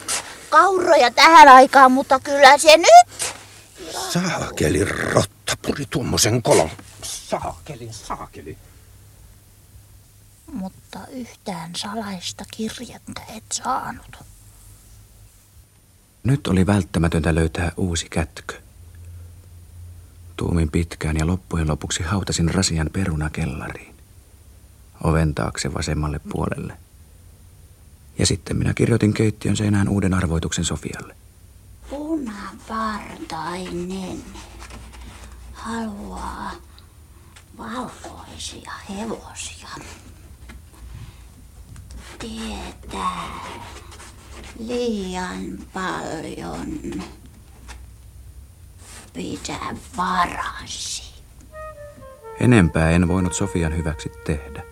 kauroja 0.51 1.11
tähän 1.11 1.49
aikaan, 1.49 1.93
mutta 1.93 2.21
kyllä 2.21 2.59
se 2.59 2.77
nyt. 2.77 3.35
Saakeli 4.13 4.85
rotta 4.85 5.55
puri 5.63 5.85
tuommoisen 5.91 6.43
kolon. 6.43 6.71
Saakeli, 7.03 7.89
saakeli. 7.91 8.57
Mutta 10.53 10.99
yhtään 11.11 11.71
salaista 11.77 12.45
kirjettä 12.51 13.23
et 13.37 13.45
saanut. 13.53 14.17
Nyt 16.25 16.47
oli 16.47 16.67
välttämätöntä 16.67 17.35
löytää 17.35 17.73
uusi 17.77 18.09
kätkö. 18.09 18.61
Tuumin 20.37 20.71
pitkään 20.71 21.17
ja 21.17 21.27
loppujen 21.27 21.69
lopuksi 21.69 22.03
hautasin 22.03 22.55
rasian 22.55 22.91
perunakellariin. 22.93 23.95
Oven 25.05 25.35
taakse 25.35 25.75
vasemmalle 25.75 26.19
puolelle. 26.19 26.77
Ja 28.19 28.27
sitten 28.27 28.57
minä 28.57 28.75
kirjoitin 28.75 29.15
keittiön 29.15 29.57
seinään 29.57 29.89
uuden 29.89 30.15
arvoituksen 30.15 30.65
Sofialle. 30.65 31.17
Punapartainen 31.91 34.23
haluaa 35.53 36.53
valkoisia 37.59 38.73
hevosia. 38.89 39.69
Tietää 42.23 43.31
liian 44.59 45.59
paljon. 45.75 47.03
Pidä 49.13 49.77
varasi. 49.97 51.23
Enempää 52.41 52.91
en 52.91 53.09
voinut 53.09 53.35
Sofian 53.35 53.77
hyväksi 53.77 54.13
tehdä. 54.27 54.63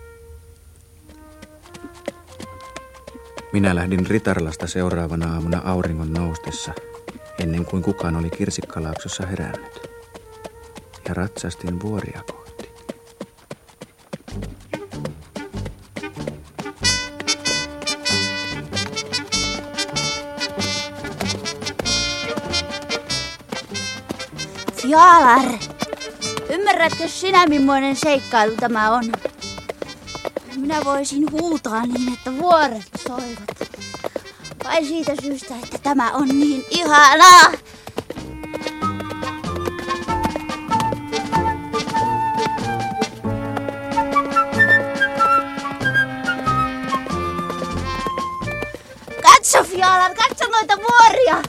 Minä 3.53 3.75
lähdin 3.75 4.07
Ritarlasta 4.07 4.67
seuraavana 4.67 5.33
aamuna 5.33 5.61
auringon 5.65 6.13
noustessa, 6.13 6.73
ennen 7.39 7.65
kuin 7.65 7.83
kukaan 7.83 8.15
oli 8.15 8.29
kirsikkalaaksossa 8.29 9.25
herännyt. 9.25 9.87
Ja 11.07 11.13
ratsastin 11.13 11.81
vuoria 11.81 12.23
kohti. 12.31 12.71
Fjalar, 24.91 25.59
ymmärrätkö 26.49 27.07
sinä 27.07 27.47
millainen 27.47 27.95
seikkailu 27.95 28.55
tämä 28.55 28.91
on? 28.91 29.11
Minä 30.55 30.79
voisin 30.85 31.31
huutaa 31.31 31.85
niin, 31.85 32.13
että 32.13 32.37
vuoret 32.37 32.89
soivat. 33.07 33.79
Vai 34.63 34.85
siitä 34.85 35.11
syystä, 35.21 35.55
että 35.63 35.77
tämä 35.77 36.11
on 36.11 36.27
niin 36.27 36.65
ihanaa. 36.69 37.51
Katso 49.23 49.63
Fjalar, 49.63 50.15
katso 50.15 50.45
noita 50.51 50.77
vuoria. 50.77 51.41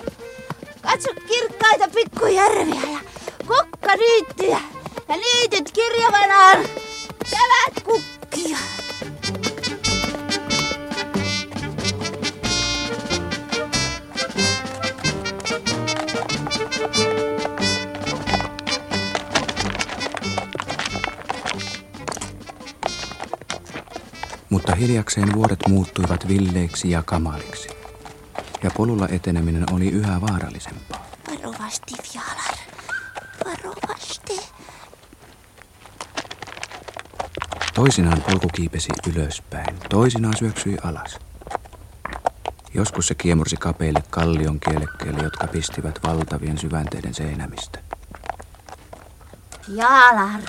Katso 0.83 1.11
kirkkaita 1.29 1.89
pikkujärviä 1.95 2.93
ja 2.93 3.12
kukkaniittyjä 3.47 4.61
ja 5.09 5.17
niityt 5.17 5.73
kirjavanaan. 5.73 6.59
Kevätkukkia. 7.31 8.59
Mutta 24.51 24.75
hiljakseen 24.75 25.33
vuoret 25.35 25.59
muuttuivat 25.69 26.29
villeiksi 26.29 26.91
ja 26.91 27.03
kamaliksi. 27.03 27.69
Ja 28.63 28.71
polulla 28.77 29.09
eteneminen 29.09 29.65
oli 29.73 29.89
yhä 29.89 30.21
vaarallisempaa. 30.21 31.07
Varovasti, 31.31 31.95
Fjalar. 32.03 32.57
Varovasti. 33.45 34.41
Toisinaan 37.75 38.23
polku 38.23 38.49
kiipesi 38.55 38.89
ylöspäin, 39.15 39.79
toisinaan 39.89 40.37
syöksyi 40.37 40.77
alas. 40.85 41.19
Joskus 42.75 43.07
se 43.07 43.15
kiemursi 43.15 43.57
kapeille 43.57 44.03
kallion 44.11 44.61
kielekkeille, 44.61 45.23
jotka 45.23 45.47
pistivät 45.47 45.99
valtavien 46.05 46.59
syvänteiden 46.59 47.15
seinämistä. 47.15 47.79
Fjalar, 49.63 50.41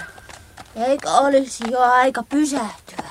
eikö 0.75 1.09
olisi 1.11 1.63
jo 1.71 1.79
aika 1.79 2.23
pysähtyä? 2.23 3.03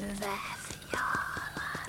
Hyvä 0.00 0.38
Fialar. 0.68 1.88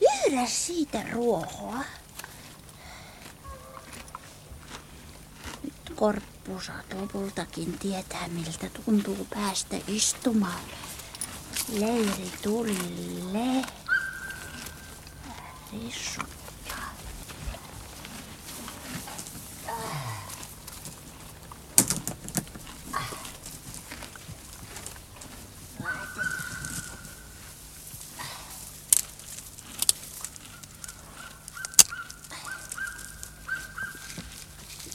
Lyhdä 0.00 0.46
ruohoa. 1.38 1.84
Nyt 5.64 5.92
korppu 5.96 6.60
saat 6.60 6.92
lopultakin 7.00 7.78
tietää, 7.78 8.28
miltä 8.28 8.70
tuntuu 8.84 9.26
päästä 9.34 9.76
istumaan 9.88 10.60
leiri 11.72 12.32
tulille. 12.42 13.64
Rissuttaa. 15.72 16.38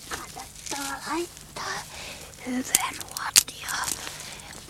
Kannattaa 0.10 1.12
laittaa 1.12 1.84
hyvä 2.48 2.91
nuotio, 3.02 3.76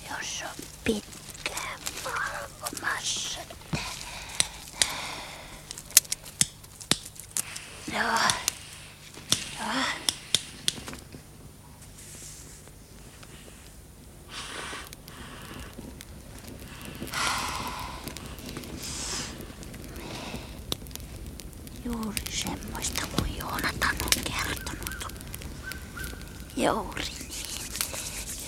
jos 0.10 0.44
on 0.44 0.66
pitkään 0.84 1.80
valvomassa. 2.06 3.40
Joo. 7.94 8.04
Joo. 9.60 9.84
Juuri 21.86 22.22
semmoista 22.32 23.02
kuin 23.18 23.38
Joonatan 23.38 23.96
on 24.02 24.24
kertonut. 24.24 25.14
Juuri 26.56 27.04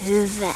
niin. 0.05 0.24
Hyvä. 0.35 0.53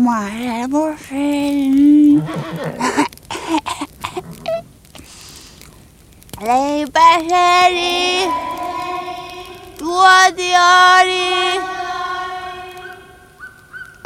My 0.00 0.30
hablamos 0.48 0.98
en... 1.10 2.24
Le 6.40 6.86
paseri, 6.90 8.26
tuo 9.76 10.08
diori, 10.34 11.60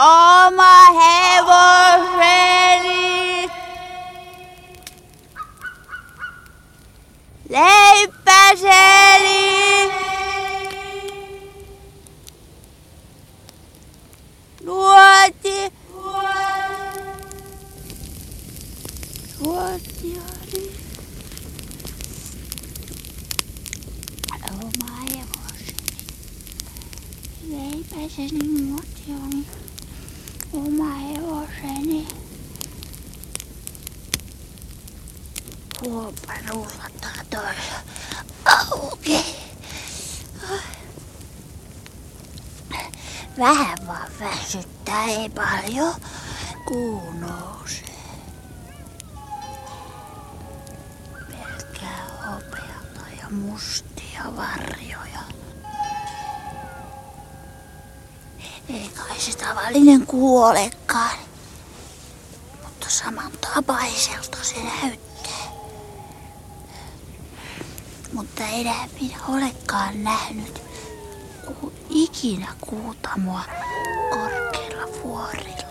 oh 0.01 0.51
my 0.51 0.91
heaven. 0.99 1.94
Vähän 43.39 43.79
vaan 43.87 44.09
väsyttää, 44.21 45.05
ei 45.05 45.29
paljon. 45.29 45.95
Kuu 46.69 47.13
nousee. 47.13 47.95
Pelkää 51.29 52.07
hopeata 52.27 53.11
ja 53.21 53.31
mustia 53.31 54.23
varjoja. 54.37 55.21
Ei 58.69 58.91
kai 58.97 59.21
se 59.21 59.37
tavallinen 59.39 60.07
kuu 60.07 60.43
olekaan. 60.43 61.19
Mutta 62.63 62.87
saman 62.89 63.33
tapaiselta 63.55 64.39
se 64.43 64.55
näyttää. 64.63 65.45
Mutta 68.13 68.43
enää 68.47 68.89
minä 69.01 69.17
olekaan 69.29 70.05
nähnyt 70.05 70.54
ikinä 72.25 72.55
kuutamoa 72.61 73.41
korkeilla 74.11 74.87
vuorilla. 75.03 75.65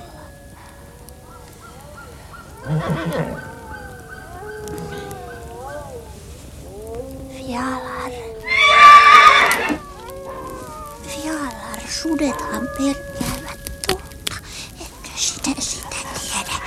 Fialar. 7.37 8.11
Fialar, 11.07 11.79
sudethan 11.89 12.67
pelkäävät 12.77 13.59
tulta. 13.87 14.35
Etkö 14.81 15.09
sinä 15.15 15.55
sitä 15.59 15.95
tiedä? 16.21 16.59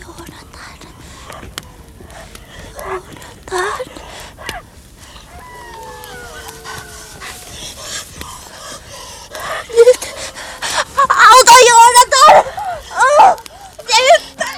Joonatan. 0.00 0.78
Joonatan. 2.80 3.86
Nyt. 9.76 10.00
Auta 11.08 11.52
Joonatan! 11.68 12.44
Oh, 12.96 13.36
se 13.88 14.02
hyppää. 14.02 14.54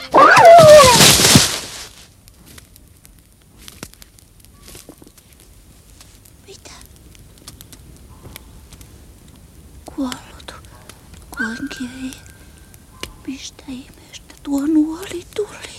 Mitä? 6.47 6.71
Kuollut. 9.95 10.55
Kuonkivi. 11.37 12.13
Mistä 13.27 13.65
ihmeestä 13.69 14.35
tuo 14.43 14.61
nuoli 14.67 15.27
tuli? 15.37 15.73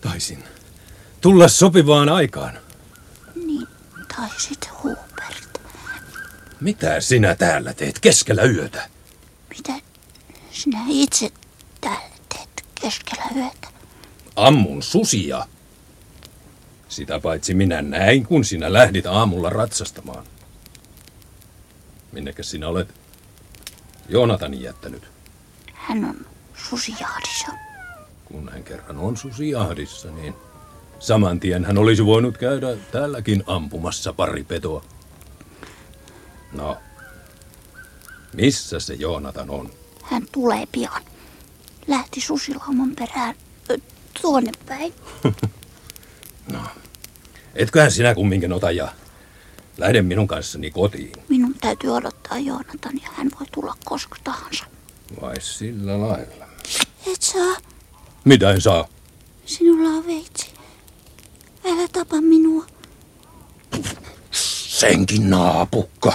Taisin 0.00 0.44
tulla 1.24 1.48
sopivaan 1.48 2.08
aikaan. 2.08 2.58
Niin 3.46 3.68
taisit 4.16 4.70
Hubert. 4.82 5.60
Mitä 6.60 7.00
sinä 7.00 7.34
täällä 7.34 7.74
teet 7.74 7.98
keskellä 8.00 8.42
yötä? 8.42 8.88
Mitä 9.50 9.72
sinä 10.50 10.78
itse 10.88 11.30
täällä 11.80 12.16
teet 12.34 12.64
keskellä 12.80 13.24
yötä? 13.36 13.68
Ammun 14.36 14.82
susia. 14.82 15.46
Sitä 16.88 17.20
paitsi 17.20 17.54
minä 17.54 17.82
näin, 17.82 18.26
kun 18.26 18.44
sinä 18.44 18.72
lähdit 18.72 19.06
aamulla 19.06 19.50
ratsastamaan. 19.50 20.24
Minnekä 22.12 22.42
sinä 22.42 22.68
olet 22.68 22.94
Joonatani 24.08 24.62
jättänyt, 24.62 25.02
Hän 25.74 26.04
on 26.04 26.26
susijahdissa. 26.54 27.52
kun 28.24 28.48
hän 28.48 28.64
kerran 28.64 28.98
on 28.98 29.16
susijahdissa, 29.16 30.10
niin 30.10 30.34
Saman 30.98 31.40
tien 31.40 31.64
hän 31.64 31.78
olisi 31.78 32.04
voinut 32.06 32.38
käydä 32.38 32.76
täälläkin 32.92 33.44
ampumassa 33.46 34.12
pari 34.12 34.44
petoa. 34.44 34.84
No, 36.52 36.76
missä 38.32 38.80
se 38.80 38.94
Joonatan 38.94 39.50
on? 39.50 39.70
Hän 40.02 40.22
tulee 40.32 40.66
pian. 40.72 41.02
Lähti 41.86 42.20
susilauman 42.20 42.92
perään 42.96 43.34
ö, 43.70 43.78
tuonne 44.22 44.52
päin. 44.66 44.94
No, 46.52 46.60
etköhän 47.54 47.92
sinä 47.92 48.14
kumminkin 48.14 48.52
ota 48.52 48.70
ja 48.70 48.88
lähde 49.78 50.02
minun 50.02 50.26
kanssani 50.26 50.70
kotiin. 50.70 51.12
Minun 51.28 51.54
täytyy 51.60 51.90
odottaa 51.90 52.38
Joonatan 52.38 52.92
ja 53.02 53.08
hän 53.12 53.30
voi 53.38 53.46
tulla 53.54 53.74
koska 53.84 54.16
tahansa. 54.24 54.64
Vai 55.20 55.40
sillä 55.40 56.00
lailla? 56.00 56.44
Et 57.06 57.22
saa. 57.22 57.56
Mitä 58.24 58.50
en 58.50 58.60
saa? 58.60 58.88
Sinulla 59.46 59.88
on 59.88 60.06
veitsi. 60.06 60.33
Tapa 61.94 62.20
minua. 62.20 62.66
Senkin 64.30 65.30
naapukka. 65.30 66.12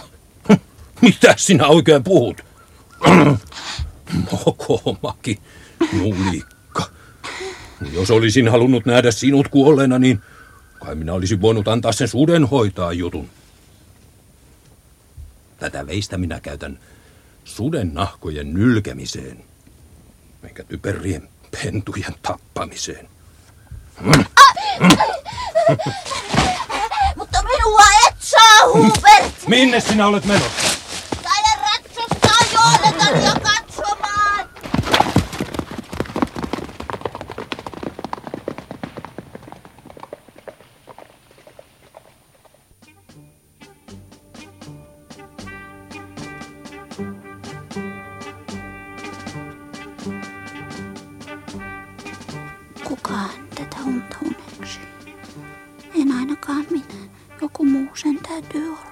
Mitä 1.01 1.34
sinä 1.38 1.67
oikein 1.67 2.03
puhut? 2.03 2.41
Mokomaki, 4.32 5.39
nulikka. 5.93 6.84
Jos 7.91 8.11
olisin 8.11 8.47
halunnut 8.47 8.86
nähdä 8.86 9.11
sinut 9.11 9.47
kuolleena, 9.47 9.99
niin 9.99 10.19
kai 10.80 10.95
minä 10.95 11.13
olisin 11.13 11.41
voinut 11.41 11.67
antaa 11.67 11.91
sen 11.91 12.07
suden 12.07 12.45
hoitaa 12.45 12.93
jutun. 12.93 13.30
Tätä 15.57 15.88
veistä 15.88 16.17
minä 16.17 16.39
käytän 16.39 16.80
suden 17.43 17.93
nahkojen 17.93 18.53
nylkemiseen, 18.53 19.43
eikä 20.43 20.63
typerien 20.63 21.30
pentujen 21.51 22.15
tappamiseen. 22.21 23.09
Mutta 27.15 27.39
minua 27.43 27.84
et 28.07 28.15
saa, 28.19 28.67
Hubert! 28.73 29.34
Minne 29.47 29.80
sinä 29.80 30.07
olet 30.07 30.25
menossa? 30.25 30.67
Taida 31.23 31.49
ratsastaa 31.61 32.39
Joonatania 32.53 33.34
katsomaan! 33.34 34.49
Kukaan 52.84 53.30
tätä 53.55 53.77
unta 53.86 54.17
Joku 57.41 57.65
muu 57.65 57.88
sen 57.93 58.19
täytyy 58.27 58.67
olla. 58.67 58.88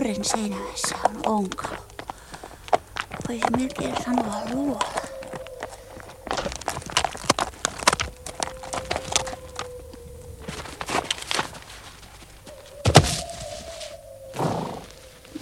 Vuoren 0.00 0.24
seinässä 0.24 0.96
on 1.04 1.20
onkalo. 1.26 1.76
Voisi 3.28 3.44
melkein 3.56 3.96
sanoa 4.04 4.40
luola. 4.52 4.92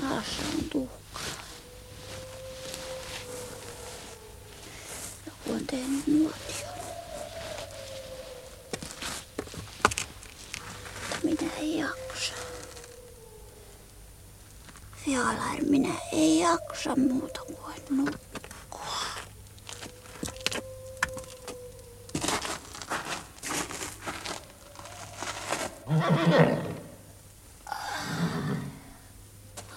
Maassa 0.03 0.43
on 0.55 0.65
tuhkaa. 0.73 1.23
Joku 5.27 5.53
on 5.53 5.67
tehnyt 5.67 6.07
nuotion. 6.07 6.69
Minä 11.23 11.53
ei 11.59 11.79
jaksa. 11.79 12.33
Fialair, 15.05 15.65
minä 15.65 15.95
ei 16.13 16.39
jaksa 16.41 16.97
muuta 16.97 17.41
kuin 17.41 17.83
nukkua. 17.91 18.97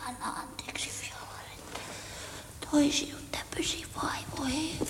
Anna 0.07 0.25
anteeksi, 0.41 0.89
Fialair, 0.89 1.51
että 1.57 1.79
toisi 2.71 3.13
on 3.13 3.21
tämmöisiä 3.31 3.87
vaivoja. 3.95 4.85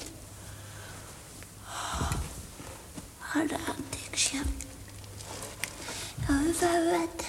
Anna 3.36 3.56
anteeksi 3.70 4.38
ja, 4.38 4.44
ja 6.30 6.36
hyvää 6.36 6.80
yötä. 6.80 7.24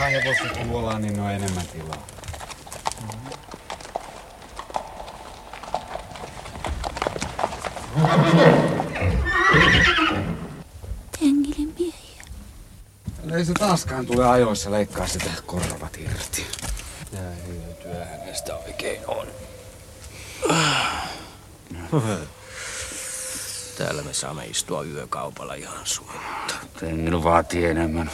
Rahevosta 0.00 0.64
kuollaan, 0.68 1.02
niin 1.02 1.20
on 1.20 1.30
enemmän 1.30 1.66
tilaa. 1.66 2.06
Tengilimiehiä. 11.18 12.24
Ei 13.40 13.44
se 13.44 13.52
taaskaan 13.52 14.06
tule 14.06 14.28
ajoissa 14.28 14.70
leikkaa 14.70 15.06
sitä 15.06 15.30
korvat 15.46 15.96
irti. 15.98 16.46
Ja 17.12 17.18
hyötyä 17.46 18.04
hänestä 18.04 18.56
oikein 18.56 19.02
on. 19.06 19.26
Täällä 23.78 24.02
me 24.02 24.12
saamme 24.14 24.44
istua 24.44 24.84
yökaupalla 24.84 25.54
ihan 25.54 25.86
suotta. 25.86 26.54
Tengil 26.80 27.22
vaatii 27.22 27.64
enemmän. 27.64 28.10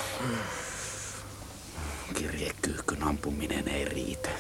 Kirjekyyhkyn 2.15 3.03
ampuminen 3.03 3.69
ei 3.69 3.85
riitä. 3.85 4.31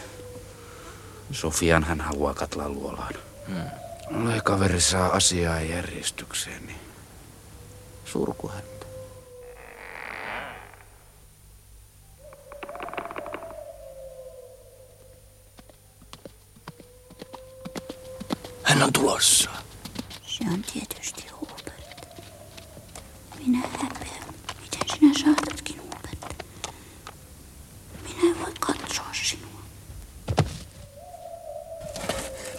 Sofian 1.32 1.84
hän 1.84 2.00
haluaa 2.00 2.34
katlaa 2.34 2.68
luolaan. 2.68 3.14
Hmm. 3.48 4.26
Ole 4.26 4.40
kaveri 4.40 4.80
saa 4.80 5.08
asiaa 5.08 5.60
järjestykseen, 5.60 6.66
niin 6.66 6.80
surku. 8.04 8.50
Hän 18.76 18.82
on 18.82 18.92
tulossa. 18.92 19.50
Se 20.26 20.44
on 20.52 20.62
tietysti 20.72 21.26
Hubert. 21.40 21.96
Minä 23.38 23.58
häpeän. 23.58 24.34
Miten 24.60 24.98
sinä 24.98 25.12
saatatkin, 25.24 25.82
Hubert? 25.82 26.44
Minä 28.02 28.30
en 28.30 28.40
voi 28.40 28.52
katsoa 28.60 29.06
sinua. 29.12 29.60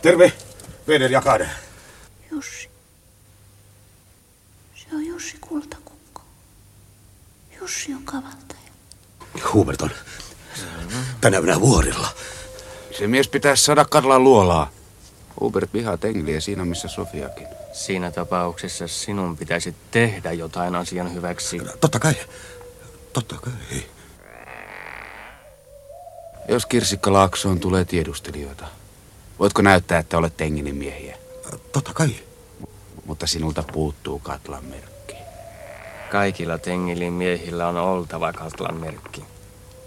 Terve, 0.02 0.34
Veder 0.98 1.12
ja 1.12 1.22
Kade. 1.22 1.50
Jussi. 2.32 2.70
Se 4.76 4.86
on 4.96 5.06
Jussi 5.06 5.38
Kultakukko. 5.42 6.22
Jussi 7.62 7.94
on 7.94 8.04
kavaltaja. 8.04 8.72
Hubert 9.54 9.82
on 9.82 9.92
tänä 11.22 11.38
yönä 11.38 11.62
vuorilla. 11.62 12.08
Se 12.98 13.08
mies 13.08 13.28
pitäisi 13.28 13.64
saada 13.64 13.86
Karlan 13.86 14.24
luolaa. 14.24 14.72
Hubert 15.40 15.74
vihaa 15.74 15.98
Tengliä 15.98 16.40
siinä, 16.40 16.66
missä 16.66 16.88
Sofiakin. 16.88 17.48
Siinä 17.74 18.12
tapauksessa 18.12 18.88
sinun 18.88 19.38
pitäisi 19.38 19.76
tehdä 19.92 20.32
jotain 20.32 20.76
asian 20.76 21.14
hyväksi. 21.14 21.62
Totta 21.82 22.00
kai. 22.00 22.14
Totta 23.14 23.36
kai. 23.36 23.84
Jos 26.50 26.66
Kirsikka 26.66 27.14
Laaksoon 27.14 27.60
tulee 27.60 27.86
tiedustelijoita, 27.86 28.66
voitko 29.40 29.62
näyttää, 29.62 30.00
että 30.00 30.18
olet 30.18 30.38
Tenginin 30.38 30.76
miehiä? 30.76 31.18
Totta 31.72 31.94
kai. 31.94 32.10
Mutta 33.06 33.28
sinulta 33.28 33.64
puuttuu 33.74 34.20
Katlan 34.20 34.66
merkki. 34.66 35.16
Kaikilla 36.12 36.58
Tengilin 36.58 37.14
miehillä 37.14 37.68
on 37.68 37.78
oltava 37.78 38.34
Katlan 38.34 38.76
merkki. 38.76 39.26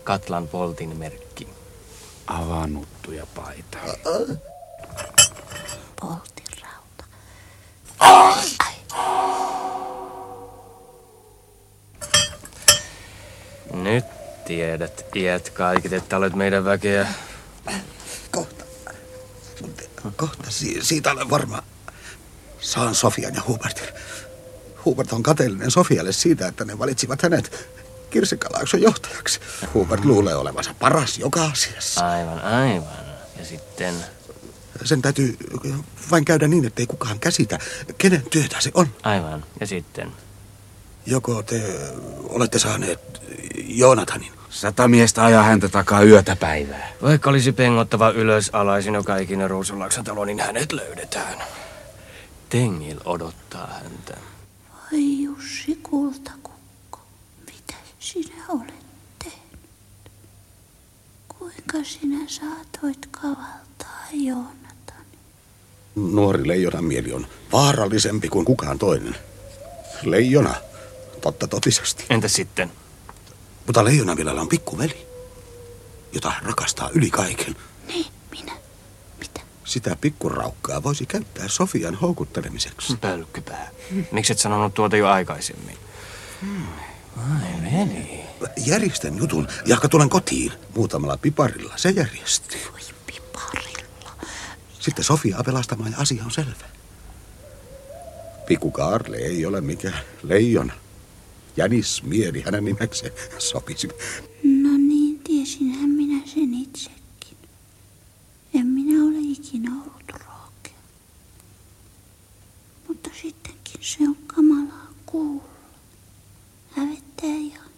Katlan 0.05 0.49
poltin 0.49 0.97
merkki. 0.97 1.49
Avannuttu 2.27 3.13
ja 3.13 3.27
paita. 3.35 3.79
Poltin 6.01 6.47
rauta. 6.63 7.05
Nyt 13.73 14.05
tiedät, 14.45 15.07
iät 15.17 15.51
kaikit, 15.51 15.93
että 15.93 16.17
olet 16.17 16.35
meidän 16.35 16.65
väkeä. 16.65 17.07
Kohta. 20.21 20.51
Si- 20.51 20.79
siitä 20.83 21.13
olen 21.13 21.31
varma. 21.31 21.63
Saan 22.61 22.95
Sofian 22.95 23.35
ja 23.35 23.43
Hubertin. 23.49 23.89
Hubert 24.85 25.13
on 25.13 25.23
kateellinen 25.23 25.71
Sofialle 25.71 26.13
siitä, 26.13 26.47
että 26.47 26.65
ne 26.65 26.79
valitsivat 26.79 27.23
hänet 27.23 27.69
Kirsikkalaakson 28.11 28.83
johtajaksi. 28.83 29.41
Hubert 29.75 30.05
luulee 30.05 30.35
olevansa 30.35 30.75
paras 30.75 31.19
joka 31.19 31.45
asiassa. 31.45 32.11
Aivan, 32.11 32.41
aivan. 32.41 33.07
Ja 33.39 33.45
sitten... 33.45 33.95
Sen 34.85 35.03
täytyy 35.03 35.37
vain 36.11 36.25
käydä 36.25 36.49
niin, 36.49 36.65
ettei 36.65 36.87
kukaan 36.87 37.21
käsitä, 37.21 37.59
kenen 37.99 38.23
työtä 38.31 38.57
se 38.61 38.71
on. 38.75 38.89
Aivan. 39.03 39.45
Ja 39.61 39.67
sitten... 39.67 40.13
Joko 41.07 41.43
te 41.43 41.63
olette 42.23 42.59
saaneet 42.59 43.01
Joonatanin? 43.57 44.33
Sata 44.51 44.89
miestä 44.89 45.25
ajaa 45.25 45.43
häntä 45.43 45.69
takaa 45.69 46.03
yötä 46.03 46.37
päivää. 46.37 46.93
Vaikka 47.03 47.31
olisi 47.31 47.53
pengottava 47.53 48.11
ylös 48.11 48.51
alaisin 48.53 48.95
joka 48.95 49.17
ikinen 49.17 49.51
Ruusunlaakson 49.51 50.05
talo, 50.05 50.25
niin 50.25 50.41
hänet 50.41 50.73
löydetään. 50.73 51.39
Tengil 52.49 53.01
odottaa 53.05 53.67
häntä. 53.83 54.17
Voi 54.93 55.23
Jussi 55.23 55.79
Kultakukko, 55.83 57.01
mitä 57.47 57.75
sinä 57.99 58.45
olet 58.49 58.85
tehnyt? 59.25 59.61
Kuinka 61.39 61.79
sinä 61.83 62.19
saatoit 62.27 63.07
kavaltaa 63.11 64.07
Joonatan? 64.13 65.05
Nuori 65.95 66.49
leijonan 66.49 66.85
mieli 66.85 67.13
on 67.13 67.27
vaarallisempi 67.53 68.29
kuin 68.29 68.45
kukaan 68.45 68.79
toinen. 68.79 69.17
Leijona, 70.03 70.55
totta 71.21 71.47
totisesti. 71.47 72.05
Entä 72.11 72.29
sitten? 72.29 72.73
Mutta 73.71 73.85
leijonavillalla 73.85 74.41
on 74.41 74.49
pikkuveli, 74.49 75.07
jota 76.13 76.31
hän 76.31 76.43
rakastaa 76.43 76.91
yli 76.95 77.11
kaiken. 77.11 77.57
Niin, 77.87 78.07
minä. 78.31 78.53
Sitä 79.65 79.97
pikkuraukkaa 80.01 80.83
voisi 80.83 81.07
käyttää 81.07 81.49
Sofian 81.49 81.95
houkuttelemiseksi. 81.95 82.97
Pölkkypää. 82.97 83.71
Miksi 84.13 84.33
et 84.33 84.39
sanonut 84.39 84.75
tuota 84.75 84.97
jo 84.97 85.09
aikaisemmin? 85.09 85.79
Vai 87.17 87.73
veli. 87.73 88.21
Järjestän 88.67 89.19
jutun, 89.19 89.49
jahka 89.67 89.89
tulen 89.89 90.09
kotiin. 90.09 90.53
Muutamalla 90.77 91.17
piparilla 91.17 91.73
se 91.77 91.91
järjesti. 91.91 92.59
Voi 92.73 92.81
piparilla. 93.07 94.13
Sitten 94.81 95.05
Sofia 95.05 95.43
pelastamaan 95.47 95.93
ja 95.93 95.99
asia 95.99 96.25
on 96.25 96.31
selvä. 96.31 96.67
Pikku 98.47 98.71
Kaarle 98.71 99.17
ei 99.17 99.47
ole 99.47 99.61
mikään 99.61 100.01
leijona. 100.23 100.73
Jänis 101.57 102.03
mieli 102.03 102.43
hänen 102.43 102.65
nimekseen 102.65 103.13
sopisi. 103.39 103.89
No 104.43 104.69
niin, 104.79 105.19
tiesinhän 105.19 105.91
minä 105.91 106.27
sen 106.27 106.55
itsekin. 106.55 107.39
En 108.55 108.67
minä 108.67 109.05
ole 109.05 109.19
ikinä 109.21 109.71
ollut 109.73 110.11
rohkea. 110.13 110.79
Mutta 112.89 113.11
sittenkin 113.23 113.81
se 113.81 113.99
on 114.03 114.17
kamalaa 114.27 114.87
kuulla. 115.07 115.51
Hävettää 116.71 117.37
ihan. 117.39 117.71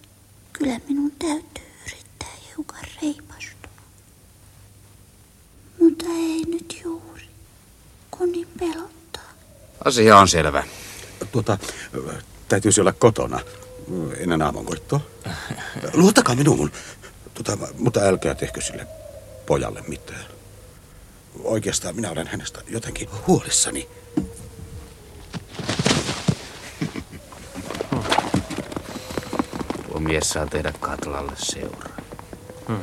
Kyllä 0.53 0.81
minun 0.89 1.13
täytyy 1.19 1.65
yrittää 1.87 2.33
hiukan 2.49 2.85
reipastua. 3.03 3.73
Mutta 5.81 6.05
ei 6.09 6.45
nyt 6.49 6.81
juuri, 6.85 7.25
kun 8.11 8.33
niin 8.33 8.49
pelottaa. 8.59 9.33
Asia 9.85 10.19
on 10.19 10.29
selvä. 10.29 10.65
Tuota, 11.33 11.59
täytyisi 12.49 12.81
olla 12.81 12.93
kotona 12.93 13.41
ennen 14.17 14.43
aamunkoittoa. 14.43 15.01
Luottakaa 15.95 16.35
minuun. 16.35 16.73
Tuota, 17.35 17.59
mutta 17.79 18.01
älkää 18.01 18.35
tehkö 18.35 18.61
sille 18.61 18.87
pojalle 19.47 19.85
mitään. 19.89 20.25
Oikeastaan 21.45 21.95
minä 21.97 22.11
olen 22.11 22.27
hänestä 22.27 22.61
jotenkin 22.69 23.09
huolissani. 23.27 23.89
Tuo 29.87 30.01
mies 30.01 30.31
saa 30.31 30.47
tehdä 30.47 30.73
Katlalle 30.81 31.33
seuraa. 31.37 31.97
Hmm. 32.69 32.79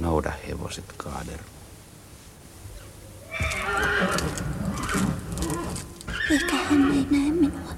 Nouda 0.00 0.32
hevoset 0.48 0.84
kaader. 0.96 1.38
Ehkä 6.30 6.56
hän 6.56 6.92
ei 6.92 7.06
näe 7.10 7.30
minua. 7.40 7.74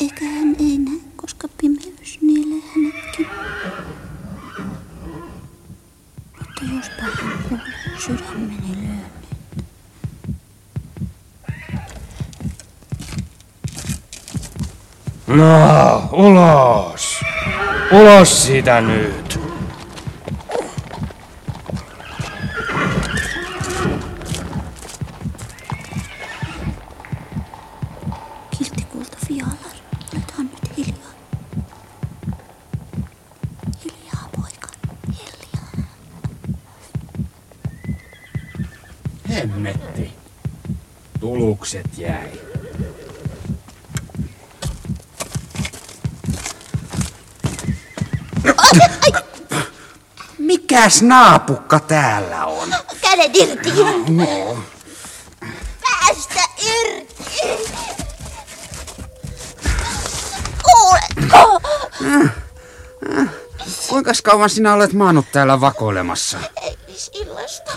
Ehkä 0.00 0.24
hän 0.24 0.56
ei 0.58 0.78
näe, 0.78 1.00
koska 1.16 1.48
pimeys 1.60 2.18
nielee 2.20 2.62
hänetkin. 2.74 3.26
Mutta 6.38 6.64
jospa 6.76 7.02
hän 7.02 7.38
kuulee 7.48 7.98
sydämeni 7.98 8.58
lyönnin. 8.62 9.04
No, 15.34 16.08
ulos! 16.12 17.24
Ulos 17.90 18.46
siitä 18.46 18.80
nyt! 18.80 19.40
Kilttikulta 28.58 29.16
Fialar, 29.26 29.56
olethan 30.12 30.46
nyt 30.46 30.76
hiljaa. 30.76 31.14
Hiljaa, 33.84 34.28
poika, 34.36 34.68
hiljaa. 35.08 35.86
Hemmetti. 39.28 40.12
Tulukset 41.20 41.98
jäi. 41.98 42.44
Mikäs 50.84 51.02
naapukka 51.02 51.80
täällä 51.80 52.44
on? 52.46 52.74
Kädet 53.00 53.36
irti! 53.36 53.70
No. 54.08 54.58
Päästä 55.82 56.40
irti! 56.58 57.70
Kuuletko? 60.62 61.60
Kuinka 63.88 64.12
kauan 64.24 64.50
sinä 64.50 64.74
olet 64.74 64.92
maannut 64.92 65.26
täällä 65.32 65.60
vakoilemassa? 65.60 66.38
Eilisillasta. 66.62 67.72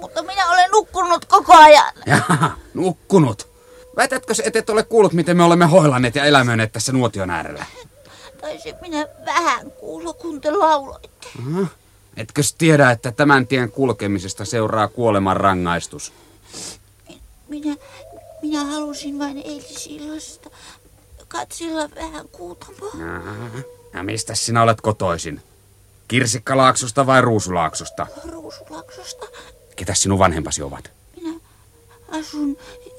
Mutta 0.00 0.22
minä 0.22 0.48
olen 0.50 0.70
nukkunut 0.70 1.24
koko 1.24 1.56
ajan. 1.56 1.92
Jaha, 2.06 2.50
nukkunut. 2.74 3.48
Väitätkö 3.96 4.34
et 4.44 4.56
et 4.56 4.70
ole 4.70 4.82
kuullut, 4.82 5.12
miten 5.12 5.36
me 5.36 5.44
olemme 5.44 5.66
hoilanneet 5.66 6.14
ja 6.14 6.24
elämöineet 6.24 6.72
tässä 6.72 6.92
nuotion 6.92 7.30
äärellä? 7.30 7.66
Taisin 8.40 8.74
minä 8.80 9.06
vähän 9.26 9.70
kuulla, 9.70 10.12
kun 10.12 10.40
te 10.40 10.50
lauloitte. 10.50 11.28
Aha. 11.38 11.66
Etkö 12.16 12.42
tiedä, 12.58 12.90
että 12.90 13.12
tämän 13.12 13.46
tien 13.46 13.70
kulkemisesta 13.70 14.44
seuraa 14.44 14.88
kuoleman 14.88 15.36
rangaistus? 15.36 16.12
Minä, 17.48 17.76
minä 18.42 18.64
halusin 18.64 19.18
vain 19.18 19.38
eilisillasta 19.44 20.50
katsella 21.28 21.90
vähän 21.94 22.28
kuutamoa. 22.28 22.92
Ja 23.94 24.02
mistä 24.02 24.34
sinä 24.34 24.62
olet 24.62 24.80
kotoisin? 24.80 25.42
Kirsikkalaaksosta 26.08 27.06
vai 27.06 27.20
Ruusulaaksosta? 27.20 28.06
Ruusulaksosta. 28.28 29.26
Ketä 29.76 29.94
sinun 29.94 30.18
vanhempasi 30.18 30.62
ovat? 30.62 30.90
Minä, 31.16 31.40
asun 32.08 32.56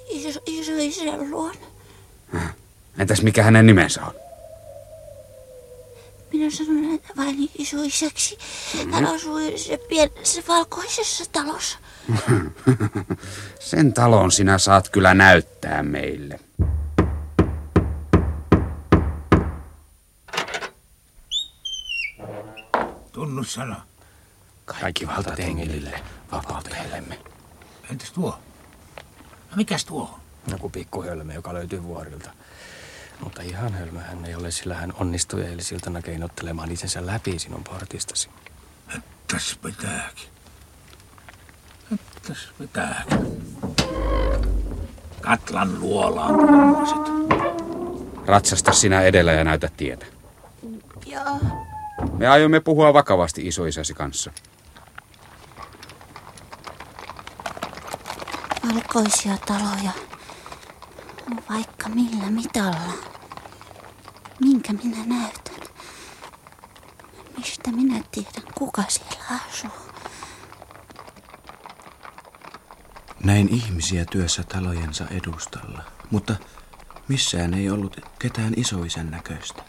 iso, 0.09 0.39
isoisän 0.45 1.31
luona. 1.31 1.65
Entäs 2.97 3.21
mikä 3.21 3.43
hänen 3.43 3.65
nimensä 3.65 4.05
on? 4.05 4.22
Minä 6.33 6.49
sanon 6.49 6.93
että 6.95 7.13
vain 7.17 7.49
isoisäksi. 7.57 8.37
Hän 8.91 9.05
asuu 9.05 9.39
se 9.55 9.77
pienessä 9.77 10.41
valkoisessa 10.47 11.23
talossa. 11.31 11.77
Sen 13.59 13.93
talon 13.93 14.31
sinä 14.31 14.57
saat 14.57 14.89
kyllä 14.89 15.13
näyttää 15.13 15.83
meille. 15.83 16.39
Tunnussana. 23.11 23.81
Kaikki 24.65 25.07
valta 25.07 25.31
Tengelille, 25.31 26.01
vapautajallemme. 26.31 27.19
Entäs 27.91 28.11
tuo? 28.11 28.39
No 29.51 29.55
mikäs 29.55 29.85
tuo? 29.85 30.19
Joku 30.47 30.69
pikkuhölmö, 30.69 31.33
joka 31.33 31.53
löytyy 31.53 31.83
vuorilta. 31.83 32.31
Mutta 33.19 33.41
ihan 33.41 33.73
hölmö 33.73 33.99
hän 33.99 34.25
ei 34.25 34.35
ole, 34.35 34.51
sillä 34.51 34.75
hän 34.75 34.93
onnistui 34.99 35.41
eilisiltana 35.41 36.01
keinottelemaan 36.01 36.71
itsensä 36.71 37.05
läpi 37.05 37.39
sinun 37.39 37.63
portistasi. 37.63 38.29
Tässä 39.31 39.55
pitääkin. 39.63 40.27
Tässä 42.27 42.49
pitääkin. 42.57 43.43
Katlan 45.21 45.79
luolaan 45.79 46.35
tuommoiset. 46.35 47.13
Ratsasta 48.25 48.71
sinä 48.71 49.01
edellä 49.01 49.31
ja 49.31 49.43
näytä 49.43 49.69
tietä. 49.77 50.05
Joo. 51.05 51.39
Me 52.17 52.27
aiomme 52.27 52.59
puhua 52.59 52.93
vakavasti 52.93 53.47
isoisäsi 53.47 53.93
kanssa. 53.93 54.31
Valkoisia 58.73 59.37
taloja. 59.37 59.91
Vaikka 61.53 61.89
millä 61.89 62.31
mitalla. 62.31 62.93
Minkä 64.39 64.73
minä 64.73 64.97
näytän? 65.05 65.67
Mistä 67.37 67.71
minä 67.71 68.03
tiedän, 68.11 68.53
kuka 68.57 68.83
siellä 68.89 69.39
asuu? 69.49 69.69
Näin 73.23 73.49
ihmisiä 73.49 74.05
työssä 74.05 74.43
talojensa 74.43 75.07
edustalla, 75.07 75.83
mutta 76.11 76.35
missään 77.07 77.53
ei 77.53 77.69
ollut 77.69 77.97
ketään 78.19 78.53
isoisän 78.57 79.11
näköistä. 79.11 79.63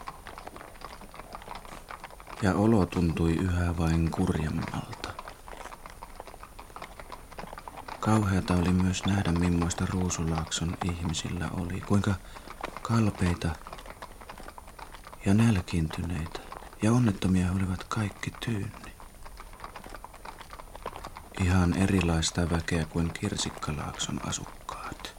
Ja 2.41 2.53
olo 2.53 2.85
tuntui 2.85 3.33
yhä 3.33 3.77
vain 3.77 4.11
kurjemmalta. 4.11 4.94
Kauheata 8.05 8.53
oli 8.53 8.71
myös 8.73 9.05
nähdä, 9.05 9.31
millaista 9.31 9.85
Ruusulaakson 9.89 10.77
ihmisillä 10.85 11.49
oli, 11.53 11.81
kuinka 11.81 12.13
kalpeita 12.81 13.49
ja 15.25 15.33
nälkiintyneitä 15.33 16.39
ja 16.81 16.91
onnettomia 16.91 17.51
olivat 17.51 17.83
kaikki 17.83 18.31
tyynni. 18.45 18.91
Ihan 21.41 21.77
erilaista 21.77 22.49
väkeä 22.49 22.85
kuin 22.85 23.11
Kirsikkalaakson 23.19 24.27
asukkaat. 24.27 25.15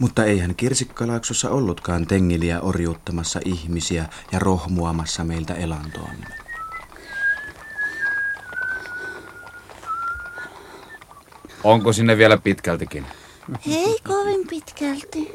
Mutta 0.00 0.24
eihän 0.24 0.54
Kirsikkalaaksossa 0.54 1.50
ollutkaan 1.50 2.06
tengiliä 2.06 2.60
orjuuttamassa 2.60 3.40
ihmisiä 3.44 4.08
ja 4.32 4.38
rohmuamassa 4.38 5.24
meiltä 5.24 5.54
elantoamme. 5.54 6.45
Onko 11.66 11.92
sinne 11.92 12.18
vielä 12.18 12.36
pitkältikin? 12.38 13.06
Ei 13.66 13.98
kovin 14.08 14.46
pitkälti. 14.48 15.32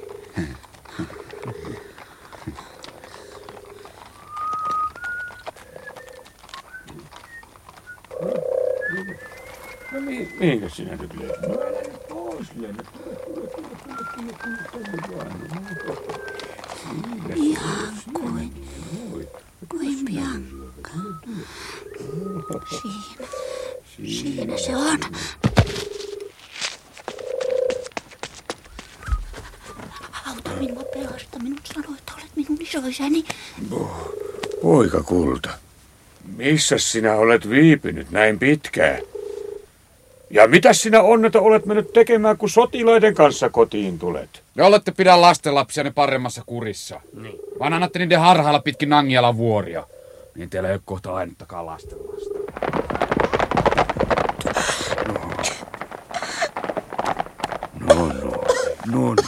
No 9.92 10.02
mi, 10.02 10.30
mihinkä 10.40 10.70
sinä 10.70 10.96
nyt 10.96 11.14
löydät? 11.14 11.42
No 11.42 11.62
älä 11.62 11.82
nyt 11.82 12.08
pois. 12.10 12.48
Ihan 17.36 17.94
kuin, 18.14 18.54
kuin 19.70 20.06
Bianca. 20.06 20.90
Siinä, 22.70 23.28
siinä 24.06 24.58
se 24.58 24.76
on. 24.76 25.00
Pelasta. 31.12 31.40
Minut 31.40 31.62
sanoi, 31.74 31.98
että 31.98 32.12
olet 32.16 32.32
minun 32.36 32.58
isoisäni. 32.62 33.24
Poika 34.62 35.04
kulta, 35.04 35.50
missä 36.38 36.78
sinä 36.78 37.16
olet 37.16 37.50
viipynyt 37.50 38.12
näin 38.12 38.40
pitkään? 38.40 39.00
Ja 40.30 40.48
mitä 40.48 40.74
sinä 40.74 41.02
onneta 41.02 41.42
olet 41.42 41.66
mennyt 41.66 41.94
tekemään, 41.94 42.38
kun 42.38 42.50
sotilaiden 42.50 43.14
kanssa 43.14 43.50
kotiin 43.50 44.00
tulet? 44.00 44.44
Ne 44.56 44.64
olette 44.64 44.92
pidä 44.92 45.22
lastenlapsianne 45.22 45.92
paremmassa 45.92 46.44
kurissa. 46.46 47.02
Niin. 47.14 47.40
Vaan 47.60 47.74
annatte 47.74 48.00
niiden 48.00 48.20
harhailla 48.20 48.60
pitkin 48.60 48.90
Nangialan 48.90 49.38
vuoria. 49.38 49.88
Niin 50.36 50.50
teillä 50.50 50.70
ei 50.70 50.76
ole 50.76 50.82
kohta 50.86 51.14
ainuttakaan 51.14 51.66
lastenlasta. 51.66 52.34
No, 55.08 55.14
no, 57.86 58.06
no 58.06 58.06
niin, 58.06 58.06
no, 58.06 58.06
no, 58.06 58.32
no, 58.92 59.16
no. 59.16 59.21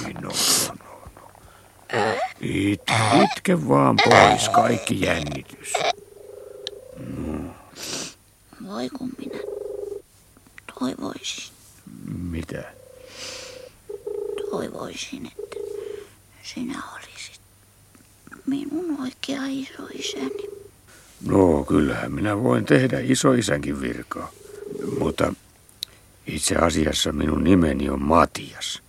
It, 2.72 2.82
itke 3.24 3.68
vaan 3.68 3.96
pois 4.10 4.50
kaikki 4.50 5.02
jännitys. 5.02 5.74
Voi 8.68 8.90
kun 8.90 9.10
minä 9.18 9.40
toivoisin, 10.80 11.54
Mitä? 12.30 12.64
toivoisin, 14.52 15.26
että 15.26 15.56
sinä 16.44 16.82
olisit 16.94 17.42
minun 18.46 19.02
oikea 19.02 19.42
isoisäni. 19.48 20.50
No, 21.26 21.64
kyllähän 21.64 22.12
minä 22.12 22.44
voin 22.44 22.66
tehdä 22.66 23.00
isoisänkin 23.00 23.82
virkaa. 23.82 24.32
Mutta 25.00 25.34
itse 26.28 26.56
asiassa 26.56 27.12
minun 27.12 27.44
nimeni 27.44 27.90
on 27.90 28.02
Matias. 28.02 28.82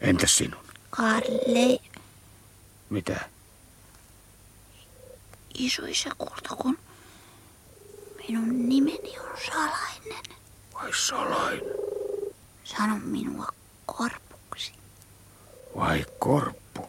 Entäs 0.00 0.36
sinun? 0.36 0.60
Kalle, 0.90 1.89
Mitä? 2.90 3.20
isoisä 5.54 6.10
kulta, 6.18 6.56
kun 6.56 6.78
minun 8.16 8.68
nimeni 8.68 9.18
on 9.18 9.38
salainen. 9.46 10.24
Vai 10.74 10.90
salainen? 11.06 11.62
Sano 12.64 12.98
minua 13.04 13.48
korpuksi. 13.86 14.72
Vai 15.76 16.06
korppu? 16.18 16.88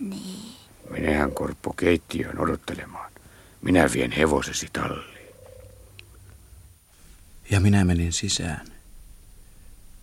Niin. 0.00 0.54
Menehän 0.90 1.32
korppu 1.32 1.72
keittiöön 1.72 2.38
odottelemaan. 2.38 3.12
Minä 3.62 3.88
vien 3.92 4.12
hevosesi 4.12 4.68
talliin. 4.72 5.34
Ja 7.50 7.60
minä 7.60 7.84
menin 7.84 8.12
sisään. 8.12 8.66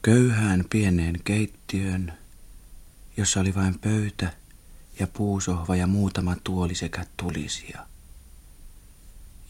Köyhään 0.02 0.66
pieneen 0.70 1.20
keittiöön, 1.24 2.14
jossa 3.18 3.40
oli 3.40 3.56
vain 3.56 3.80
pöytä 3.80 4.34
ja 5.02 5.08
puusohva 5.14 5.76
ja 5.76 5.88
muutama 5.88 6.36
tuoli 6.44 6.76
sekä 6.76 7.06
tulisia. 7.18 7.86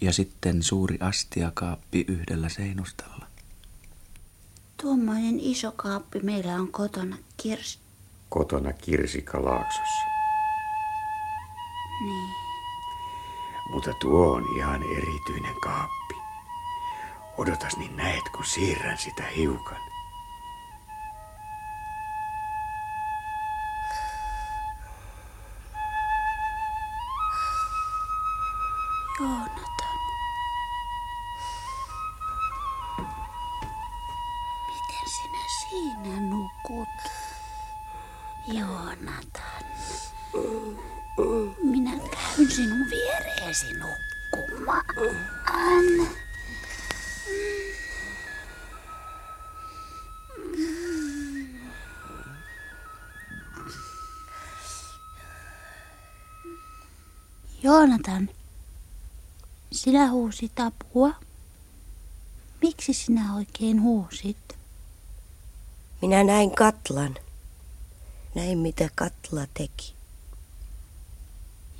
Ja 0.01 0.13
sitten 0.13 0.63
suuri 0.63 0.97
astiakaappi 0.99 2.05
yhdellä 2.07 2.49
seinustalla. 2.49 3.25
Tuommoinen 4.81 5.39
iso 5.39 5.71
kaappi 5.71 6.19
meillä 6.19 6.55
on 6.55 6.71
kotona 6.71 7.17
kirs... 7.37 7.79
Kotona 8.29 8.73
Kirsikalaaksossa. 8.73 10.03
Niin. 12.05 12.29
Mutta 13.71 13.93
tuo 14.01 14.31
on 14.31 14.57
ihan 14.57 14.83
erityinen 14.83 15.55
kaappi. 15.63 16.15
Odotas 17.37 17.77
niin 17.77 17.97
näet, 17.97 18.23
kun 18.35 18.45
siirrän 18.45 18.97
sitä 18.97 19.23
hiukan. 19.37 19.90
Joonatan, 38.47 39.63
minä 41.63 41.91
käyn 41.91 42.51
sinun 42.51 42.89
viereesi 42.89 43.65
nukkumaan. 43.73 44.85
Joonatan, 57.63 58.29
sinä 59.71 60.11
huusit 60.11 60.59
apua. 60.59 61.11
Miksi 62.61 62.93
sinä 62.93 63.35
oikein 63.35 63.81
huusit? 63.81 64.57
Minä 66.01 66.23
näin 66.23 66.55
katlan. 66.55 67.15
Näin 68.35 68.57
mitä 68.57 68.89
Katla 68.95 69.47
teki. 69.53 69.93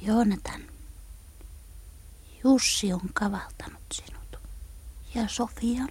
Joonatan, 0.01 0.61
Jussi 2.43 2.93
on 2.93 3.01
kavaltanut 3.13 3.81
sinut. 3.93 4.39
Ja 5.15 5.27
Sofian. 5.27 5.89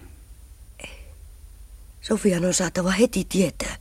Sofian 2.01 2.45
on 2.45 2.53
saatava 2.53 2.91
heti 2.91 3.25
tietää. 3.29 3.75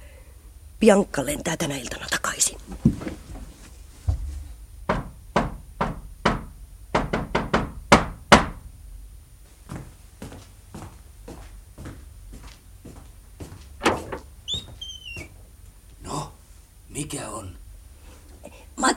Bianca 0.80 1.26
lentää 1.26 1.56
tänä 1.56 1.76
iltana 1.76 2.06
takaisin. 2.10 2.58
No, 16.02 16.32
mikä 16.88 17.28
on? 17.28 17.58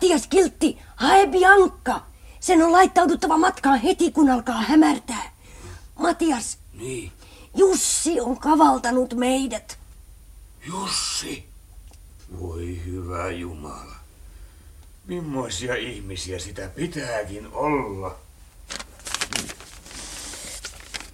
Matias 0.04 0.28
Kiltti, 0.28 0.78
hae 0.96 1.28
Bianca. 1.28 2.02
Sen 2.40 2.62
on 2.64 2.72
laittauduttava 2.72 3.38
matkaan 3.38 3.80
heti, 3.80 4.12
kun 4.12 4.30
alkaa 4.30 4.62
hämärtää. 4.62 5.32
Matias, 6.00 6.58
Niin, 6.74 7.12
Jussi 7.56 8.20
on 8.22 8.40
kavaltanut 8.40 9.14
meidät. 9.14 9.80
Jussi. 10.68 11.46
Voi 12.42 12.82
hyvä 12.86 13.32
Jumala. 13.32 13.96
Mimmoisia 15.08 15.76
ihmisiä 15.76 16.40
sitä 16.40 16.68
pitääkin 16.76 17.48
olla? 17.54 18.16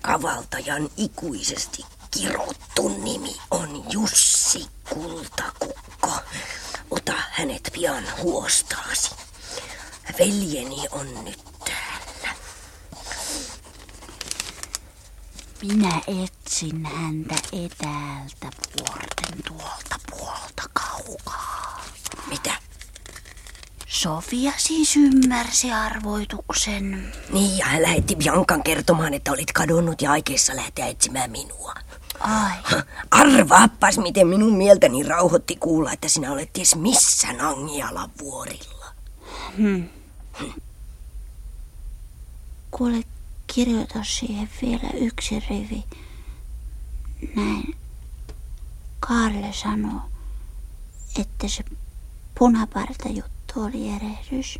Kavaltajan 0.02 0.90
ikuisesti 0.98 1.86
kirottu 2.11 2.88
nimi 3.03 3.36
on 3.52 3.84
Jussi 3.90 4.66
Kultakukko. 4.90 6.11
Ota 6.91 7.14
hänet 7.32 7.70
pian 7.74 8.03
huostaasi. 8.22 9.11
Veljeni 10.20 10.88
on 10.91 11.26
nyt 11.26 11.40
täällä. 11.66 12.36
Minä 15.61 16.02
etsin 16.07 16.86
häntä 16.86 17.36
etäältä 17.36 18.57
vuorten 18.80 19.44
tuolta 19.48 19.95
puolta 20.10 20.64
kaukaa. 20.74 21.86
Mitä? 22.30 22.52
Sofia 23.88 24.52
siis 24.57 24.95
ymmärsi 24.95 25.72
arvoituksen. 25.72 27.14
Niin, 27.34 27.57
ja 27.57 27.66
hän 27.66 27.82
lähetti 27.82 28.16
Biancan 28.16 28.64
kertomaan, 28.64 29.14
että 29.14 29.32
olit 29.32 29.52
kadonnut 29.52 30.02
ja 30.02 30.11
aikeissa 30.11 30.56
lähteä 30.56 30.88
etsimään 30.88 31.32
minua. 31.32 31.74
Ai, 32.19 32.57
Arvaappas, 33.11 33.97
miten 33.97 34.27
minun 34.27 34.53
mieltäni 34.57 35.03
rauhoitti 35.03 35.55
kuulla, 35.55 35.91
että 35.91 36.09
sinä 36.09 36.31
olet 36.31 36.53
ties 36.53 36.75
missä 36.75 37.33
Nangialan 37.33 38.11
vuorilla. 38.21 38.85
hmm. 39.57 39.89
Kuule, 42.71 43.03
kirjoita 43.47 44.03
siihen 44.03 44.49
vielä 44.61 44.89
yksi 44.93 45.39
rivi. 45.49 45.83
Näin. 47.35 47.75
Kaarle 48.99 49.53
sanoo, 49.53 50.01
että 51.19 51.47
se 51.47 51.63
punaparta 52.39 53.09
juttu 53.09 53.61
oli 53.61 53.89
erehdys. 53.89 54.59